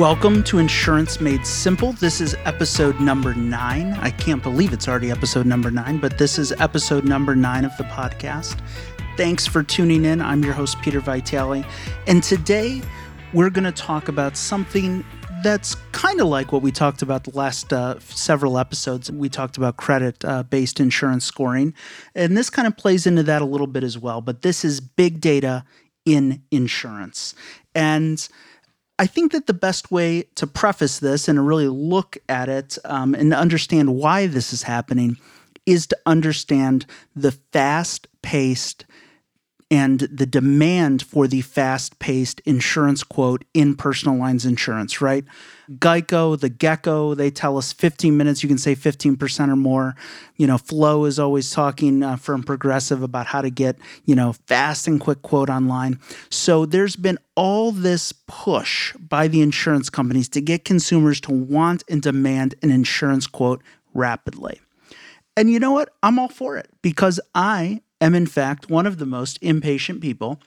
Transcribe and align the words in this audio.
Welcome 0.00 0.42
to 0.44 0.56
Insurance 0.56 1.20
Made 1.20 1.46
Simple. 1.46 1.92
This 1.92 2.22
is 2.22 2.34
episode 2.46 2.98
number 3.00 3.34
nine. 3.34 3.92
I 4.00 4.08
can't 4.08 4.42
believe 4.42 4.72
it's 4.72 4.88
already 4.88 5.10
episode 5.10 5.44
number 5.44 5.70
nine, 5.70 5.98
but 5.98 6.16
this 6.16 6.38
is 6.38 6.52
episode 6.52 7.04
number 7.04 7.36
nine 7.36 7.66
of 7.66 7.76
the 7.76 7.84
podcast. 7.84 8.62
Thanks 9.18 9.46
for 9.46 9.62
tuning 9.62 10.06
in. 10.06 10.22
I'm 10.22 10.42
your 10.42 10.54
host, 10.54 10.80
Peter 10.80 11.00
Vitale. 11.00 11.66
And 12.06 12.22
today 12.22 12.80
we're 13.34 13.50
going 13.50 13.64
to 13.64 13.72
talk 13.72 14.08
about 14.08 14.38
something 14.38 15.04
that's 15.42 15.74
kind 15.92 16.18
of 16.18 16.28
like 16.28 16.50
what 16.50 16.62
we 16.62 16.72
talked 16.72 17.02
about 17.02 17.24
the 17.24 17.36
last 17.36 17.70
uh, 17.70 17.98
several 18.00 18.58
episodes. 18.58 19.10
We 19.12 19.28
talked 19.28 19.58
about 19.58 19.76
credit 19.76 20.24
uh, 20.24 20.44
based 20.44 20.80
insurance 20.80 21.26
scoring. 21.26 21.74
And 22.14 22.38
this 22.38 22.48
kind 22.48 22.66
of 22.66 22.74
plays 22.74 23.06
into 23.06 23.22
that 23.24 23.42
a 23.42 23.44
little 23.44 23.66
bit 23.66 23.84
as 23.84 23.98
well. 23.98 24.22
But 24.22 24.40
this 24.40 24.64
is 24.64 24.80
big 24.80 25.20
data 25.20 25.66
in 26.06 26.42
insurance. 26.50 27.34
And 27.74 28.26
I 29.00 29.06
think 29.06 29.32
that 29.32 29.46
the 29.46 29.54
best 29.54 29.90
way 29.90 30.24
to 30.34 30.46
preface 30.46 30.98
this 30.98 31.26
and 31.26 31.38
to 31.38 31.40
really 31.40 31.68
look 31.68 32.18
at 32.28 32.50
it 32.50 32.76
um, 32.84 33.14
and 33.14 33.32
understand 33.32 33.94
why 33.94 34.26
this 34.26 34.52
is 34.52 34.64
happening 34.64 35.16
is 35.64 35.86
to 35.86 35.98
understand 36.04 36.84
the 37.16 37.32
fast 37.32 38.08
paced 38.20 38.84
and 39.70 40.00
the 40.00 40.26
demand 40.26 41.00
for 41.02 41.28
the 41.28 41.42
fast 41.42 41.98
paced 42.00 42.40
insurance 42.40 43.04
quote 43.04 43.44
in 43.54 43.76
personal 43.76 44.16
lines 44.16 44.44
insurance, 44.44 45.00
right? 45.00 45.24
Geico, 45.78 46.38
the 46.38 46.48
gecko, 46.48 47.14
they 47.14 47.30
tell 47.30 47.56
us 47.56 47.72
15 47.72 48.16
minutes, 48.16 48.42
you 48.42 48.48
can 48.48 48.58
save 48.58 48.78
15% 48.78 49.48
or 49.48 49.54
more. 49.54 49.94
You 50.36 50.48
know, 50.48 50.58
Flo 50.58 51.04
is 51.04 51.20
always 51.20 51.52
talking 51.52 52.02
uh, 52.02 52.16
from 52.16 52.42
Progressive 52.42 53.04
about 53.04 53.26
how 53.26 53.42
to 53.42 53.50
get, 53.50 53.76
you 54.04 54.16
know, 54.16 54.32
fast 54.32 54.88
and 54.88 55.00
quick 55.00 55.22
quote 55.22 55.48
online. 55.48 56.00
So 56.30 56.66
there's 56.66 56.96
been 56.96 57.18
all 57.36 57.70
this 57.70 58.12
push 58.26 58.92
by 58.94 59.28
the 59.28 59.40
insurance 59.40 59.88
companies 59.88 60.28
to 60.30 60.40
get 60.40 60.64
consumers 60.64 61.20
to 61.22 61.32
want 61.32 61.84
and 61.88 62.02
demand 62.02 62.56
an 62.62 62.70
insurance 62.70 63.28
quote 63.28 63.62
rapidly. 63.94 64.60
And 65.36 65.48
you 65.48 65.60
know 65.60 65.70
what? 65.70 65.90
I'm 66.02 66.18
all 66.18 66.28
for 66.28 66.56
it 66.56 66.68
because 66.82 67.20
I 67.36 67.82
am, 68.00 68.14
in 68.14 68.26
fact, 68.26 68.70
one 68.70 68.86
of 68.86 68.98
the 68.98 69.06
most 69.06 69.38
impatient 69.42 70.00
people 70.00 70.40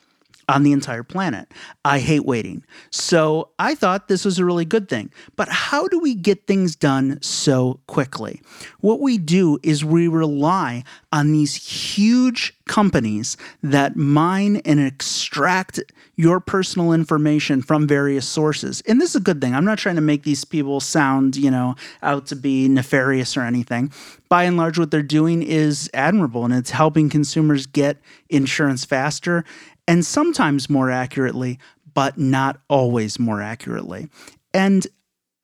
on 0.50 0.64
the 0.64 0.72
entire 0.72 1.04
planet. 1.04 1.52
I 1.86 2.00
hate 2.00 2.26
waiting. 2.26 2.64
So 2.92 3.50
I 3.60 3.76
thought 3.76 4.08
this 4.08 4.26
was 4.26 4.40
a 4.40 4.46
really 4.46 4.66
good 4.66 4.90
thing. 4.90 5.12
But 5.36 5.50
how 5.50 5.88
do 5.88 6.00
we 6.00 6.16
get 6.16 6.48
things 6.48 6.76
done 6.76 7.22
so 7.22 7.80
quickly? 7.88 8.42
What 8.82 9.00
we 9.00 9.18
do 9.18 9.60
is 9.64 9.86
we 9.86 10.08
rely 10.08 10.84
on 11.12 11.32
these 11.32 11.56
huge 11.56 12.54
companies 12.66 13.38
that 13.62 13.96
mine 13.96 14.58
and 14.66 14.80
extract 14.80 15.80
your 16.16 16.40
personal 16.40 16.94
information 16.94 17.62
from 17.62 17.88
various 17.88 18.28
sources. 18.28 18.84
And 18.88 19.02
this 19.02 19.12
is 19.12 19.16
a 19.16 19.20
good 19.20 19.42
thing. 19.42 19.56
I'm 19.56 19.66
not 19.66 19.80
trying 19.80 19.96
to 19.96 20.02
make 20.02 20.24
these 20.24 20.46
people 20.46 20.80
sound, 20.80 21.36
you 21.36 21.50
know, 21.50 21.76
out 22.04 22.28
to 22.28 22.36
be 22.36 22.68
nefarious 22.68 23.36
or 23.36 23.42
anything. 23.42 23.92
By 24.30 24.44
and 24.44 24.56
large, 24.58 24.78
what 24.78 24.92
they're 24.92 25.02
doing 25.02 25.42
is 25.42 25.90
admirable 25.94 26.46
and 26.46 26.54
it's 26.54 26.70
helping 26.70 27.10
consumers 27.10 27.66
get 27.66 27.98
insurance 28.30 28.86
faster 28.86 29.44
and 29.88 30.06
sometimes 30.06 30.70
more 30.70 30.92
accurately, 30.92 31.60
but 31.94 32.18
not 32.18 32.62
always 32.70 33.20
more 33.20 33.42
accurately. 33.42 34.08
And 34.54 34.86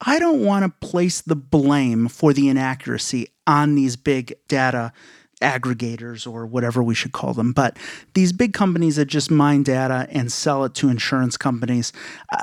I 0.01 0.19
don't 0.19 0.45
want 0.45 0.63
to 0.63 0.87
place 0.87 1.21
the 1.21 1.35
blame 1.35 2.07
for 2.07 2.31
the 2.31 2.47
inaccuracy 2.47 3.29
on 3.45 3.75
these 3.75 3.95
big 3.95 4.33
data 4.47 4.93
aggregators 5.41 6.31
or 6.31 6.45
whatever 6.45 6.83
we 6.83 6.95
should 6.95 7.11
call 7.11 7.33
them. 7.33 7.53
But 7.53 7.77
these 8.13 8.33
big 8.33 8.53
companies 8.53 8.97
that 8.97 9.05
just 9.05 9.31
mine 9.31 9.63
data 9.63 10.07
and 10.11 10.31
sell 10.31 10.63
it 10.65 10.73
to 10.75 10.89
insurance 10.89 11.37
companies, 11.37 11.93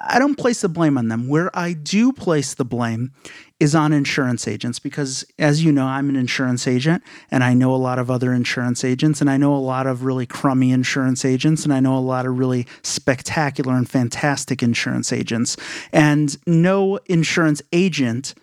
I 0.08 0.19
don't 0.19 0.36
place 0.36 0.62
the 0.62 0.69
blame 0.69 0.96
on 0.96 1.08
them. 1.08 1.29
Where 1.29 1.56
I 1.56 1.73
do 1.73 2.12
place 2.12 2.55
the 2.55 2.64
blame 2.64 3.12
is 3.58 3.74
on 3.74 3.92
insurance 3.92 4.46
agents 4.46 4.79
because, 4.79 5.24
as 5.39 5.64
you 5.64 5.73
know, 5.73 5.86
I'm 5.86 6.11
an 6.11 6.17
insurance 6.17 6.67
agent 6.67 7.02
and 7.30 7.42
I 7.42 7.55
know 7.55 7.74
a 7.74 7.77
lot 7.77 7.98
of 7.98 8.11
other 8.11 8.35
insurance 8.35 8.85
agents 8.85 9.20
and 9.20 9.30
I 9.30 9.39
know 9.39 9.55
a 9.55 9.58
lot 9.58 9.86
of 9.86 10.05
really 10.05 10.27
crummy 10.27 10.73
insurance 10.73 11.24
agents 11.24 11.64
and 11.64 11.73
I 11.73 11.80
know 11.80 11.96
a 11.96 12.01
lot 12.01 12.27
of 12.27 12.39
really 12.39 12.67
spectacular 12.83 13.74
and 13.74 13.89
fantastic 13.89 14.62
insurance 14.62 15.12
agents. 15.12 15.56
And 15.90 16.36
no 16.46 16.98
insurance 17.06 17.62
agent 17.73 18.35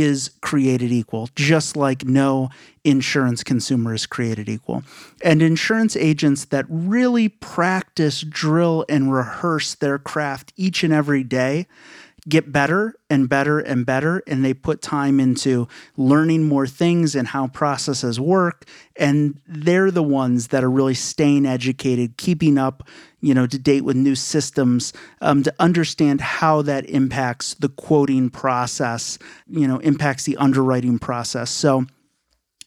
is 0.00 0.30
created 0.40 0.92
equal, 0.92 1.28
just 1.34 1.76
like 1.76 2.04
no 2.04 2.50
insurance 2.84 3.42
consumer 3.42 3.94
is 3.94 4.06
created 4.06 4.48
equal. 4.48 4.82
And 5.22 5.42
insurance 5.42 5.96
agents 5.96 6.46
that 6.46 6.66
really 6.68 7.28
practice, 7.28 8.20
drill, 8.22 8.84
and 8.88 9.12
rehearse 9.12 9.74
their 9.74 9.98
craft 9.98 10.52
each 10.56 10.84
and 10.84 10.92
every 10.92 11.24
day 11.24 11.66
get 12.28 12.50
better 12.50 12.94
and 13.08 13.28
better 13.28 13.60
and 13.60 13.86
better 13.86 14.22
and 14.26 14.44
they 14.44 14.52
put 14.52 14.82
time 14.82 15.20
into 15.20 15.68
learning 15.96 16.44
more 16.44 16.66
things 16.66 17.14
and 17.14 17.28
how 17.28 17.46
processes 17.48 18.18
work. 18.18 18.64
And 18.96 19.40
they're 19.46 19.90
the 19.90 20.02
ones 20.02 20.48
that 20.48 20.64
are 20.64 20.70
really 20.70 20.94
staying 20.94 21.46
educated 21.46 22.16
keeping 22.16 22.58
up 22.58 22.88
you 23.20 23.34
know 23.34 23.46
to 23.46 23.58
date 23.58 23.82
with 23.82 23.96
new 23.96 24.14
systems 24.14 24.92
um, 25.20 25.42
to 25.42 25.52
understand 25.58 26.20
how 26.20 26.62
that 26.62 26.88
impacts 26.88 27.54
the 27.54 27.68
quoting 27.68 28.30
process 28.30 29.18
you 29.48 29.66
know 29.66 29.78
impacts 29.78 30.24
the 30.24 30.36
underwriting 30.36 30.98
process. 30.98 31.50
So 31.50 31.86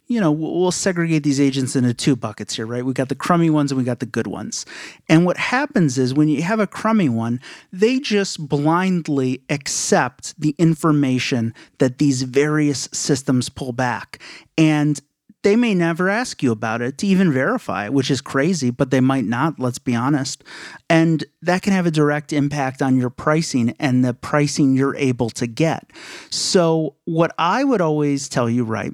you 0.09 0.19
know, 0.19 0.31
we'll 0.31 0.71
segregate 0.71 1.21
these 1.21 1.39
agents 1.39 1.75
into 1.75 1.93
two 1.93 2.15
buckets 2.15 2.55
here, 2.55 2.65
right? 2.65 2.83
We 2.83 2.93
got 2.93 3.09
the 3.09 3.15
crummy 3.15 3.51
ones 3.51 3.71
and 3.71 3.77
we 3.77 3.85
got 3.85 3.99
the 3.99 4.07
good 4.07 4.25
ones. 4.25 4.65
And 5.07 5.23
what 5.23 5.37
happens 5.37 5.99
is 5.99 6.15
when 6.15 6.27
you 6.27 6.41
have 6.41 6.59
a 6.59 6.65
crummy 6.65 7.09
one, 7.09 7.39
they 7.71 7.99
just 7.99 8.49
blindly 8.49 9.43
accept 9.51 10.33
the 10.41 10.55
information 10.57 11.53
that 11.77 11.99
these 11.99 12.23
various 12.23 12.89
systems 12.91 13.49
pull 13.49 13.71
back. 13.71 14.19
And 14.57 14.99
they 15.43 15.55
may 15.55 15.73
never 15.73 16.09
ask 16.09 16.43
you 16.43 16.51
about 16.51 16.81
it 16.81 16.97
to 16.97 17.07
even 17.07 17.31
verify 17.31 17.85
it, 17.85 17.93
which 17.93 18.11
is 18.11 18.19
crazy, 18.19 18.71
but 18.71 18.91
they 18.91 18.99
might 18.99 19.25
not, 19.25 19.59
let's 19.59 19.79
be 19.79 19.95
honest. 19.95 20.43
And 20.89 21.23
that 21.41 21.61
can 21.61 21.71
have 21.71 21.85
a 21.85 21.91
direct 21.91 22.33
impact 22.33 22.81
on 22.81 22.97
your 22.97 23.09
pricing 23.09 23.73
and 23.79 24.03
the 24.03 24.13
pricing 24.13 24.75
you're 24.75 24.97
able 24.97 25.29
to 25.31 25.47
get. 25.47 25.91
So, 26.29 26.95
what 27.05 27.33
I 27.37 27.63
would 27.63 27.79
always 27.79 28.27
tell 28.27 28.49
you, 28.49 28.65
right? 28.65 28.93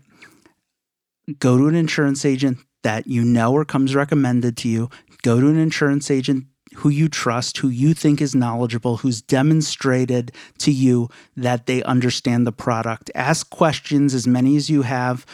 Go 1.40 1.58
to 1.58 1.68
an 1.68 1.76
insurance 1.76 2.26
agent 2.26 2.60
that 2.84 3.08
you 3.08 3.24
know 3.24 3.54
or 3.54 3.66
comes 3.66 3.96
recommended 3.96 4.58
to 4.58 4.70
you. 4.70 4.90
Go 5.24 5.40
to 5.40 5.48
an 5.48 5.58
insurance 5.58 6.12
agent 6.12 6.46
who 6.76 6.90
you 6.90 7.08
trust, 7.08 7.58
who 7.58 7.70
you 7.70 7.94
think 7.94 8.22
is 8.22 8.36
knowledgeable, 8.36 8.98
who's 8.98 9.22
demonstrated 9.22 10.32
to 10.60 10.72
you 10.72 11.10
that 11.36 11.66
they 11.66 11.82
understand 11.84 12.46
the 12.46 12.52
product. 12.52 13.10
Ask 13.16 13.50
questions, 13.50 14.14
as 14.14 14.28
many 14.28 14.56
as 14.56 14.70
you 14.70 14.84
have. 14.84 15.26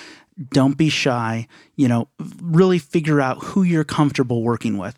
Don't 0.54 0.78
be 0.78 0.90
shy. 0.90 1.48
You 1.76 1.88
know, 1.88 2.08
really 2.42 2.80
figure 2.80 3.20
out 3.20 3.44
who 3.44 3.64
you're 3.64 3.84
comfortable 3.84 4.44
working 4.44 4.78
with. 4.78 4.96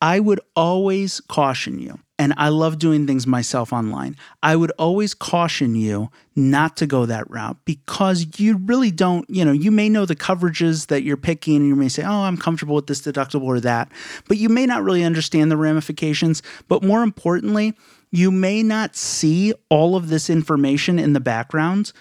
I 0.00 0.20
would 0.20 0.40
always 0.54 1.20
caution 1.20 1.78
you 1.78 1.98
and 2.18 2.32
I 2.36 2.48
love 2.48 2.78
doing 2.78 3.06
things 3.06 3.26
myself 3.26 3.72
online. 3.72 4.16
I 4.42 4.54
would 4.54 4.70
always 4.78 5.14
caution 5.14 5.74
you 5.74 6.10
not 6.36 6.76
to 6.76 6.86
go 6.86 7.06
that 7.06 7.28
route 7.28 7.56
because 7.64 8.38
you 8.38 8.58
really 8.58 8.90
don't, 8.90 9.28
you 9.28 9.44
know, 9.44 9.52
you 9.52 9.70
may 9.70 9.88
know 9.88 10.06
the 10.06 10.14
coverages 10.14 10.86
that 10.88 11.02
you're 11.02 11.16
picking 11.16 11.56
and 11.56 11.68
you 11.68 11.74
may 11.74 11.88
say, 11.88 12.04
oh, 12.04 12.22
I'm 12.22 12.36
comfortable 12.36 12.76
with 12.76 12.86
this 12.86 13.02
deductible 13.02 13.44
or 13.44 13.60
that, 13.60 13.90
but 14.28 14.36
you 14.36 14.48
may 14.48 14.66
not 14.66 14.84
really 14.84 15.02
understand 15.02 15.50
the 15.50 15.56
ramifications. 15.56 16.42
But 16.68 16.84
more 16.84 17.02
importantly, 17.02 17.74
you 18.12 18.30
may 18.30 18.62
not 18.62 18.94
see 18.94 19.52
all 19.68 19.96
of 19.96 20.08
this 20.08 20.30
information 20.30 21.00
in 21.00 21.14
the 21.14 21.20
background 21.20 21.92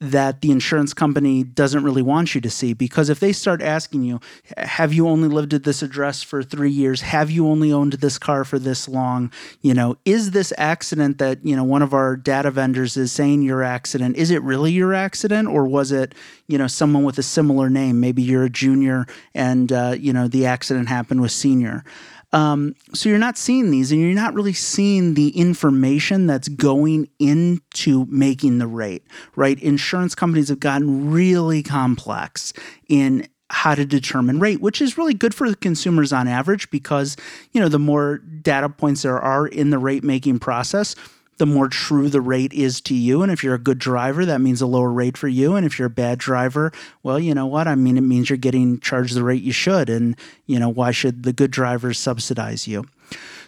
that 0.00 0.42
the 0.42 0.50
insurance 0.50 0.94
company 0.94 1.42
doesn't 1.42 1.82
really 1.82 2.02
want 2.02 2.34
you 2.34 2.40
to 2.40 2.50
see? 2.50 2.72
Because 2.72 3.08
if 3.10 3.20
they 3.20 3.32
start 3.32 3.60
asking 3.62 4.04
you 4.04 4.20
have 4.56 4.92
you 4.92 5.08
only 5.08 5.28
lived 5.28 5.54
at 5.54 5.64
this 5.64 5.82
address 5.82 6.22
for 6.22 6.42
3 6.42 6.70
years? 6.70 7.00
Have 7.00 7.30
you 7.30 7.48
only 7.48 7.72
owned 7.72 7.94
this 7.94 8.18
car 8.18 8.44
for 8.44 8.58
this 8.58 8.88
long? 8.88 9.32
You 9.60 9.74
know 9.74 9.96
is 10.04 10.30
this 10.30 10.52
accident 10.56 11.18
that 11.18 11.44
you 11.44 11.56
know 11.56 11.64
one 11.64 11.82
of 11.82 11.92
our 11.94 12.16
data 12.16 12.50
vendors 12.50 12.96
is 12.96 13.12
saying 13.12 13.42
your 13.42 13.62
accident 13.62 14.16
is 14.16 14.30
it 14.30 14.42
really 14.42 14.72
your 14.72 14.94
accident? 14.94 15.48
Or 15.48 15.66
was 15.66 15.92
it 15.92 16.14
you 16.46 16.58
know 16.58 16.66
someone 16.66 17.04
with 17.04 17.18
a 17.18 17.22
similar 17.22 17.68
name? 17.68 18.00
Maybe 18.00 18.22
you're 18.22 18.44
a 18.44 18.50
junior 18.50 19.06
and 19.34 19.72
uh, 19.72 19.96
you 19.98 20.12
know 20.12 20.28
the 20.28 20.46
accident 20.46 20.88
happened 20.88 21.20
with 21.20 21.32
senior 21.32 21.84
um, 22.32 22.74
so 22.92 23.08
you're 23.08 23.18
not 23.18 23.38
seeing 23.38 23.70
these 23.70 23.90
and 23.90 24.00
you're 24.00 24.14
not 24.14 24.34
really 24.34 24.52
seeing 24.52 25.14
the 25.14 25.30
information 25.30 26.26
that's 26.26 26.48
going 26.48 27.08
into 27.18 28.06
making 28.06 28.58
the 28.58 28.66
rate, 28.66 29.04
right? 29.34 29.58
Insurance 29.60 30.14
companies 30.14 30.48
have 30.48 30.60
gotten 30.60 31.10
really 31.10 31.62
complex 31.62 32.52
in 32.88 33.26
how 33.50 33.74
to 33.74 33.86
determine 33.86 34.40
rate, 34.40 34.60
which 34.60 34.82
is 34.82 34.98
really 34.98 35.14
good 35.14 35.34
for 35.34 35.48
the 35.48 35.56
consumers 35.56 36.12
on 36.12 36.28
average 36.28 36.70
because, 36.70 37.16
you 37.52 37.60
know, 37.60 37.68
the 37.68 37.78
more 37.78 38.18
data 38.18 38.68
points 38.68 39.02
there 39.02 39.18
are 39.18 39.46
in 39.46 39.70
the 39.70 39.78
rate 39.78 40.04
making 40.04 40.38
process, 40.38 40.94
the 41.38 41.46
more 41.46 41.68
true 41.68 42.08
the 42.08 42.20
rate 42.20 42.52
is 42.52 42.80
to 42.82 42.94
you. 42.94 43.22
And 43.22 43.32
if 43.32 43.42
you're 43.42 43.54
a 43.54 43.58
good 43.58 43.78
driver, 43.78 44.26
that 44.26 44.40
means 44.40 44.60
a 44.60 44.66
lower 44.66 44.92
rate 44.92 45.16
for 45.16 45.28
you. 45.28 45.56
And 45.56 45.64
if 45.64 45.78
you're 45.78 45.86
a 45.86 45.90
bad 45.90 46.18
driver, 46.18 46.72
well, 47.02 47.18
you 47.18 47.34
know 47.34 47.46
what? 47.46 47.66
I 47.66 47.74
mean, 47.74 47.96
it 47.96 48.02
means 48.02 48.28
you're 48.28 48.36
getting 48.36 48.80
charged 48.80 49.14
the 49.14 49.24
rate 49.24 49.42
you 49.42 49.52
should. 49.52 49.88
And, 49.88 50.16
you 50.46 50.58
know, 50.58 50.68
why 50.68 50.90
should 50.90 51.22
the 51.22 51.32
good 51.32 51.50
drivers 51.50 51.98
subsidize 51.98 52.68
you? 52.68 52.84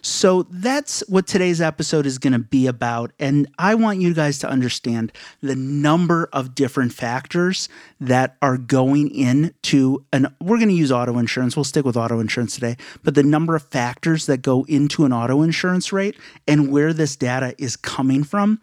So 0.02 0.44
that's 0.50 1.02
what 1.08 1.26
today's 1.26 1.60
episode 1.60 2.06
is 2.06 2.18
going 2.18 2.32
to 2.32 2.38
be 2.38 2.66
about. 2.66 3.12
And 3.18 3.48
I 3.58 3.74
want 3.74 4.00
you 4.00 4.14
guys 4.14 4.38
to 4.40 4.48
understand 4.48 5.12
the 5.42 5.56
number 5.56 6.28
of 6.32 6.54
different 6.54 6.92
factors 6.92 7.68
that 8.00 8.36
are 8.42 8.56
going 8.56 9.14
into, 9.14 10.04
and 10.12 10.28
we're 10.40 10.58
going 10.58 10.68
to 10.68 10.74
use 10.74 10.92
auto 10.92 11.18
insurance. 11.18 11.56
We'll 11.56 11.64
stick 11.64 11.84
with 11.84 11.96
auto 11.96 12.20
insurance 12.20 12.54
today, 12.54 12.76
but 13.02 13.14
the 13.14 13.22
number 13.22 13.56
of 13.56 13.62
factors 13.62 14.26
that 14.26 14.38
go 14.38 14.64
into 14.68 15.04
an 15.04 15.12
auto 15.12 15.42
insurance 15.42 15.92
rate 15.92 16.16
and 16.46 16.70
where 16.70 16.92
this 16.92 17.16
data 17.16 17.54
is 17.58 17.76
coming 17.76 18.24
from. 18.24 18.60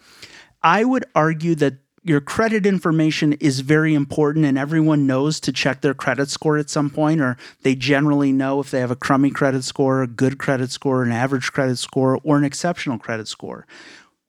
I 0.63 0.83
would 0.83 1.05
argue 1.15 1.55
that 1.55 1.75
your 2.07 2.21
credit 2.21 2.65
information 2.65 3.33
is 3.33 3.59
very 3.59 3.93
important 3.93 4.45
and 4.45 4.57
everyone 4.57 5.05
knows 5.05 5.39
to 5.41 5.51
check 5.51 5.81
their 5.81 5.93
credit 5.93 6.29
score 6.29 6.57
at 6.57 6.69
some 6.69 6.89
point 6.89 7.19
or 7.19 7.37
they 7.63 7.75
generally 7.75 8.31
know 8.31 8.59
if 8.59 8.71
they 8.71 8.79
have 8.79 8.91
a 8.91 8.95
crummy 8.95 9.29
credit 9.29 9.63
score 9.63 10.01
a 10.01 10.07
good 10.07 10.37
credit 10.37 10.71
score 10.71 11.03
an 11.03 11.11
average 11.11 11.51
credit 11.51 11.77
score 11.77 12.19
or 12.23 12.37
an 12.37 12.43
exceptional 12.43 12.97
credit 12.97 13.27
score. 13.27 13.67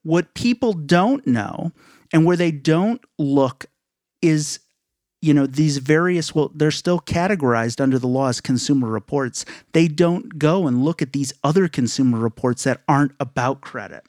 What 0.03 0.35
people 0.35 0.73
don't 0.73 1.27
know 1.27 1.73
and 2.13 2.25
where 2.25 2.37
they 2.37 2.51
don't 2.51 3.01
look 3.19 3.67
is 4.23 4.61
you 5.21 5.35
know 5.35 5.47
these 5.47 5.79
various 5.79 6.35
well 6.35 6.51
they're 6.55 6.71
still 6.71 7.01
categorized 7.01 7.81
under 7.81 7.99
the 7.99 8.09
law 8.09 8.29
as 8.29 8.41
consumer 8.41 8.89
reports. 8.89 9.45
They 9.73 9.89
don't 9.89 10.39
go 10.39 10.67
and 10.67 10.85
look 10.85 11.03
at 11.03 11.13
these 11.13 11.33
other 11.45 11.69
consumer 11.69 12.19
reports 12.19 12.65
that 12.65 12.83
aren't 12.89 13.13
about 13.21 13.61
credit 13.61 14.05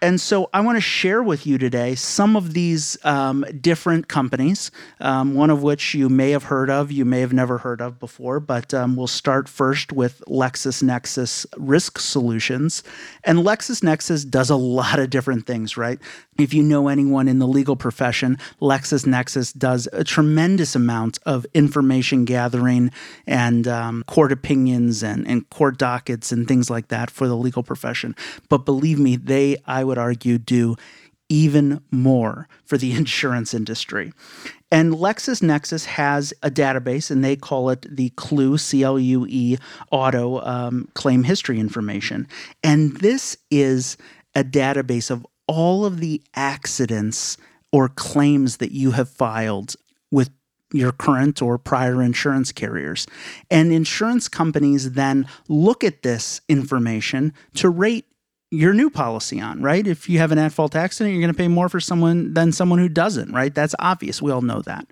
and 0.00 0.20
so 0.20 0.48
I 0.52 0.60
want 0.60 0.76
to 0.76 0.80
share 0.80 1.22
with 1.22 1.46
you 1.46 1.58
today 1.58 1.94
some 1.94 2.36
of 2.36 2.54
these 2.54 2.96
um, 3.04 3.44
different 3.60 4.08
companies, 4.08 4.70
um, 5.00 5.34
one 5.34 5.50
of 5.50 5.62
which 5.62 5.94
you 5.94 6.08
may 6.08 6.30
have 6.30 6.44
heard 6.44 6.70
of, 6.70 6.92
you 6.92 7.04
may 7.04 7.20
have 7.20 7.32
never 7.32 7.58
heard 7.58 7.80
of 7.80 7.98
before, 7.98 8.38
but 8.38 8.72
um, 8.72 8.94
we'll 8.96 9.06
start 9.06 9.48
first 9.48 9.92
with 9.92 10.22
LexisNexis 10.28 11.46
Risk 11.56 11.98
Solutions. 11.98 12.82
And 13.24 13.40
LexisNexis 13.40 14.28
does 14.30 14.50
a 14.50 14.56
lot 14.56 14.98
of 14.98 15.10
different 15.10 15.46
things, 15.46 15.76
right? 15.76 15.98
If 16.38 16.54
you 16.54 16.62
know 16.62 16.86
anyone 16.86 17.26
in 17.26 17.40
the 17.40 17.48
legal 17.48 17.74
profession, 17.74 18.38
LexisNexis 18.62 19.58
does 19.58 19.88
a 19.92 20.04
tremendous 20.04 20.76
amount 20.76 21.18
of 21.26 21.44
information 21.52 22.24
gathering 22.24 22.92
and 23.26 23.66
um, 23.66 24.04
court 24.06 24.30
opinions 24.30 25.02
and, 25.02 25.26
and 25.26 25.50
court 25.50 25.78
dockets 25.78 26.30
and 26.30 26.46
things 26.46 26.70
like 26.70 26.88
that 26.88 27.10
for 27.10 27.26
the 27.26 27.36
legal 27.36 27.64
profession. 27.64 28.14
But 28.48 28.58
believe 28.58 29.00
me, 29.00 29.16
they, 29.16 29.56
I 29.66 29.82
would 29.82 29.98
argue, 29.98 30.38
do 30.38 30.76
even 31.28 31.82
more 31.90 32.48
for 32.64 32.78
the 32.78 32.92
insurance 32.96 33.52
industry. 33.52 34.12
And 34.70 34.94
LexisNexis 34.94 35.86
has 35.86 36.32
a 36.44 36.52
database, 36.52 37.10
and 37.10 37.24
they 37.24 37.34
call 37.34 37.68
it 37.70 37.84
the 37.90 38.10
CLUE, 38.10 38.58
C 38.58 38.84
L 38.84 38.96
U 38.96 39.26
E, 39.28 39.56
auto 39.90 40.40
um, 40.42 40.88
claim 40.94 41.24
history 41.24 41.58
information. 41.58 42.28
And 42.62 42.96
this 42.98 43.36
is 43.50 43.96
a 44.36 44.44
database 44.44 45.10
of 45.10 45.26
all 45.48 45.84
of 45.84 45.98
the 45.98 46.22
accidents 46.34 47.36
or 47.72 47.88
claims 47.88 48.58
that 48.58 48.70
you 48.70 48.92
have 48.92 49.08
filed 49.08 49.74
with 50.10 50.30
your 50.72 50.92
current 50.92 51.42
or 51.42 51.58
prior 51.58 52.02
insurance 52.02 52.52
carriers. 52.52 53.06
And 53.50 53.72
insurance 53.72 54.28
companies 54.28 54.92
then 54.92 55.26
look 55.48 55.82
at 55.82 56.02
this 56.02 56.40
information 56.48 57.32
to 57.54 57.68
rate 57.68 58.06
your 58.50 58.72
new 58.72 58.88
policy 58.88 59.40
on, 59.40 59.60
right? 59.60 59.86
If 59.86 60.08
you 60.08 60.18
have 60.20 60.32
an 60.32 60.38
at 60.38 60.52
fault 60.52 60.74
accident, 60.74 61.12
you're 61.12 61.20
going 61.20 61.32
to 61.32 61.36
pay 61.36 61.48
more 61.48 61.68
for 61.68 61.80
someone 61.80 62.32
than 62.32 62.50
someone 62.50 62.78
who 62.78 62.88
doesn't, 62.88 63.30
right? 63.30 63.54
That's 63.54 63.74
obvious. 63.78 64.22
We 64.22 64.32
all 64.32 64.40
know 64.40 64.62
that. 64.62 64.86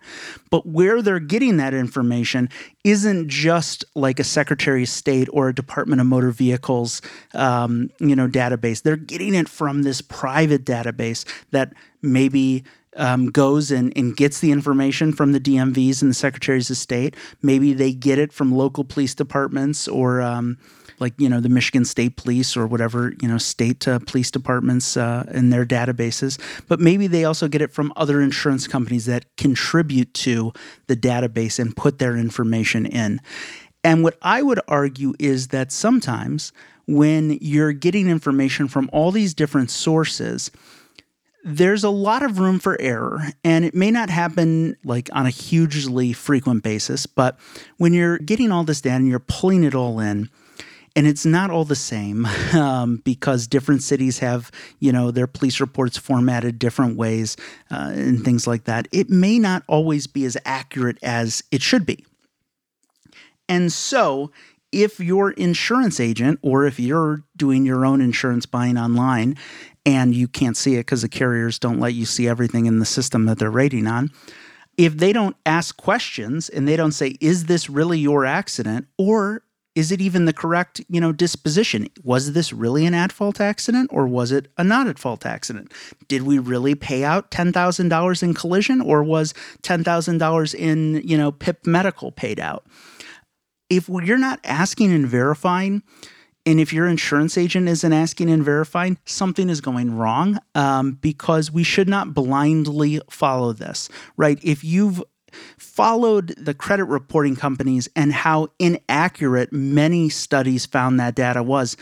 But 0.51 0.67
where 0.67 1.01
they're 1.01 1.19
getting 1.19 1.57
that 1.57 1.73
information 1.73 2.51
isn't 2.85 3.29
just 3.29 3.85
like 3.95 4.21
a 4.21 4.25
Secretary 4.25 4.83
of 4.83 4.91
State 4.91 5.29
or 5.33 5.49
a 5.49 5.55
Department 5.55 6.03
of 6.03 6.07
Motor 6.07 6.33
Vehicles, 6.33 7.01
um, 7.35 7.89
you 7.99 8.15
know, 8.15 8.29
database. 8.29 8.83
They're 8.83 8.97
getting 8.97 9.35
it 9.35 9.49
from 9.49 9.85
this 9.85 10.03
private 10.03 10.67
database 10.67 11.25
that 11.51 11.73
maybe 12.03 12.63
um, 12.97 13.27
goes 13.31 13.71
and, 13.71 13.93
and 13.97 14.17
gets 14.17 14.41
the 14.41 14.53
information 14.53 15.13
from 15.13 15.33
the 15.33 15.41
DMVs 15.41 16.03
and 16.03 16.11
the 16.11 16.15
Secretaries 16.15 16.71
of 16.71 16.77
State. 16.77 17.15
Maybe 17.43 17.73
they 17.73 17.93
get 17.93 18.19
it 18.19 18.33
from 18.33 18.53
local 18.53 18.85
police 18.85 19.15
departments 19.15 19.87
or 19.89 20.21
um, 20.21 20.59
like 20.99 21.15
you 21.19 21.29
know 21.29 21.41
the 21.41 21.49
Michigan 21.49 21.85
State 21.85 22.17
Police 22.17 22.57
or 22.57 22.67
whatever 22.67 23.13
you 23.21 23.29
know 23.29 23.39
state 23.39 23.87
uh, 23.87 23.99
police 24.01 24.31
departments 24.31 24.97
uh, 24.97 25.25
in 25.33 25.51
their 25.51 25.67
databases. 25.67 26.41
But 26.69 26.81
maybe 26.81 27.07
they 27.07 27.25
also 27.25 27.49
get 27.49 27.63
it 27.63 27.73
from 27.73 27.93
other 27.97 28.21
insurance 28.21 28.67
companies 28.67 29.07
that 29.07 29.25
contribute 29.37 30.13
to 30.15 30.53
the 30.87 30.97
database 30.97 31.59
and 31.59 31.77
put 31.77 31.99
their 31.99 32.17
information 32.17 32.87
in. 32.87 33.21
And 33.85 34.03
what 34.03 34.19
I 34.23 34.43
would 34.43 34.61
argue 34.67 35.15
is 35.19 35.49
that 35.49 35.71
sometimes 35.71 36.53
when 36.87 37.39
you're 37.41 37.73
getting 37.73 38.09
information 38.09 38.69
from 38.69 38.89
all 38.93 39.11
these 39.11 39.35
different 39.35 39.71
sources, 39.71 40.51
there's 41.49 41.85
a 41.85 41.91
lot 41.91 42.25
of 42.25 42.41
room 42.41 42.59
for 42.59 42.77
error, 42.81 43.23
and 43.45 43.65
it 43.65 43.73
may 43.73 43.93
not 43.93 44.11
happen 44.11 44.77
like 44.85 45.09
on 45.13 45.27
a 45.27 45.31
hugely 45.31 46.13
frequent 46.13 46.65
basis, 46.65 47.07
but 47.07 47.39
when 47.77 47.93
you're 47.93 48.19
getting 48.19 48.51
all 48.51 48.65
this 48.65 48.81
data 48.81 48.97
and 48.97 49.09
you're 49.09 49.21
pulling 49.21 49.63
it 49.63 49.73
all 49.73 50.01
in, 50.01 50.29
and 50.97 51.07
it's 51.07 51.25
not 51.25 51.51
all 51.51 51.65
the 51.65 51.77
same 51.77 52.27
um, 52.53 53.01
because 53.05 53.47
different 53.47 53.85
cities 53.85 54.19
have 54.19 54.51
you 54.81 54.91
know 54.91 55.13
their 55.13 55.29
police 55.29 55.61
reports 55.61 55.97
formatted 55.97 56.59
different 56.59 56.97
ways 56.97 57.37
uh, 57.71 57.93
and 57.95 58.25
things 58.25 58.49
like 58.49 58.65
that 58.65 58.89
it 58.91 59.09
may 59.09 59.39
not 59.39 59.63
always 59.69 60.09
be 60.09 60.25
as 60.25 60.37
accurate 60.45 60.99
as 61.01 61.45
it 61.53 61.63
should 61.63 61.87
be. 61.87 62.05
And 63.49 63.73
so 63.73 64.33
if 64.73 64.99
your 64.99 65.31
insurance 65.31 66.01
agent 66.01 66.41
or 66.43 66.67
if 66.67 66.81
you're 66.81 67.23
doing 67.37 67.65
your 67.65 67.87
own 67.87 68.01
insurance 68.01 68.47
buying 68.47 68.77
online 68.77 69.37
and 69.87 70.15
you 70.15 70.27
can't 70.27 70.57
see 70.57 70.75
it 70.75 70.81
because 70.81 71.03
the 71.03 71.09
carriers 71.09 71.59
don't 71.59 71.81
let 71.81 71.95
you 71.95 72.05
see 72.05 72.29
everything 72.29 72.67
in 72.67 72.81
the 72.81 72.85
system 72.85 73.25
that 73.27 73.39
they're 73.39 73.51
rating 73.51 73.87
on. 73.87 74.11
If 74.77 74.99
they 74.99 75.13
don't 75.13 75.37
ask 75.47 75.77
questions 75.77 76.51
and 76.51 76.69
they 76.69 76.77
don't 76.77 76.93
say 76.93 77.17
is 77.21 77.47
this 77.47 77.71
really 77.71 77.99
your 77.99 78.27
accident? 78.27 78.89
or 78.99 79.43
is 79.77 79.93
it 79.93 80.01
even 80.01 80.25
the 80.25 80.33
correct 80.33 80.81
you 80.89 81.01
know 81.01 81.13
disposition? 81.13 81.87
Was 82.03 82.33
this 82.33 82.53
really 82.53 82.87
an 82.87 82.95
at 82.95 83.13
fault 83.13 83.41
accident 83.41 83.91
or 83.93 84.07
was 84.09 84.33
it 84.33 84.49
a 84.57 84.65
not 84.65 84.89
at 84.89 84.99
fault 84.99 85.25
accident? 85.25 85.73
Did 86.09 86.23
we 86.23 86.39
really 86.39 86.75
pay 86.75 87.05
out 87.05 87.31
$10000 87.31 88.23
in 88.23 88.35
collision 88.35 88.81
or 88.81 89.05
was 89.05 89.35
$10000 89.63 90.55
in 90.55 91.03
you 91.07 91.17
know 91.17 91.31
pip 91.31 91.67
medical 91.67 92.11
paid 92.11 92.41
out? 92.41 92.67
If 93.69 93.89
you're 93.89 94.19
not 94.19 94.41
asking 94.45 94.93
and 94.93 95.07
verifying 95.07 95.83
and 96.47 96.61
if 96.61 96.73
your 96.73 96.87
insurance 96.87 97.37
agent 97.37 97.69
isn't 97.69 97.93
asking 97.93 98.31
and 98.31 98.45
verifying, 98.45 98.99
something 99.05 99.51
is 99.51 99.61
going 99.61 99.97
wrong 99.97 100.39
um, 100.55 100.93
because 100.93 101.51
we 101.51 101.65
should 101.65 101.89
not 101.89 102.15
blindly 102.15 103.01
follow 103.11 103.53
this, 103.53 103.89
right? 104.17 104.39
If 104.43 104.63
you've 104.63 105.03
followed 105.59 106.29
the 106.39 106.55
credit 106.55 106.85
reporting 106.85 107.37
companies 107.37 107.89
and 107.97 108.13
how 108.13 108.49
inaccurate 108.59 109.53
many 109.53 110.09
studies 110.09 110.65
found 110.65 111.01
that 111.01 111.15
data 111.15 111.43
was 111.43 111.77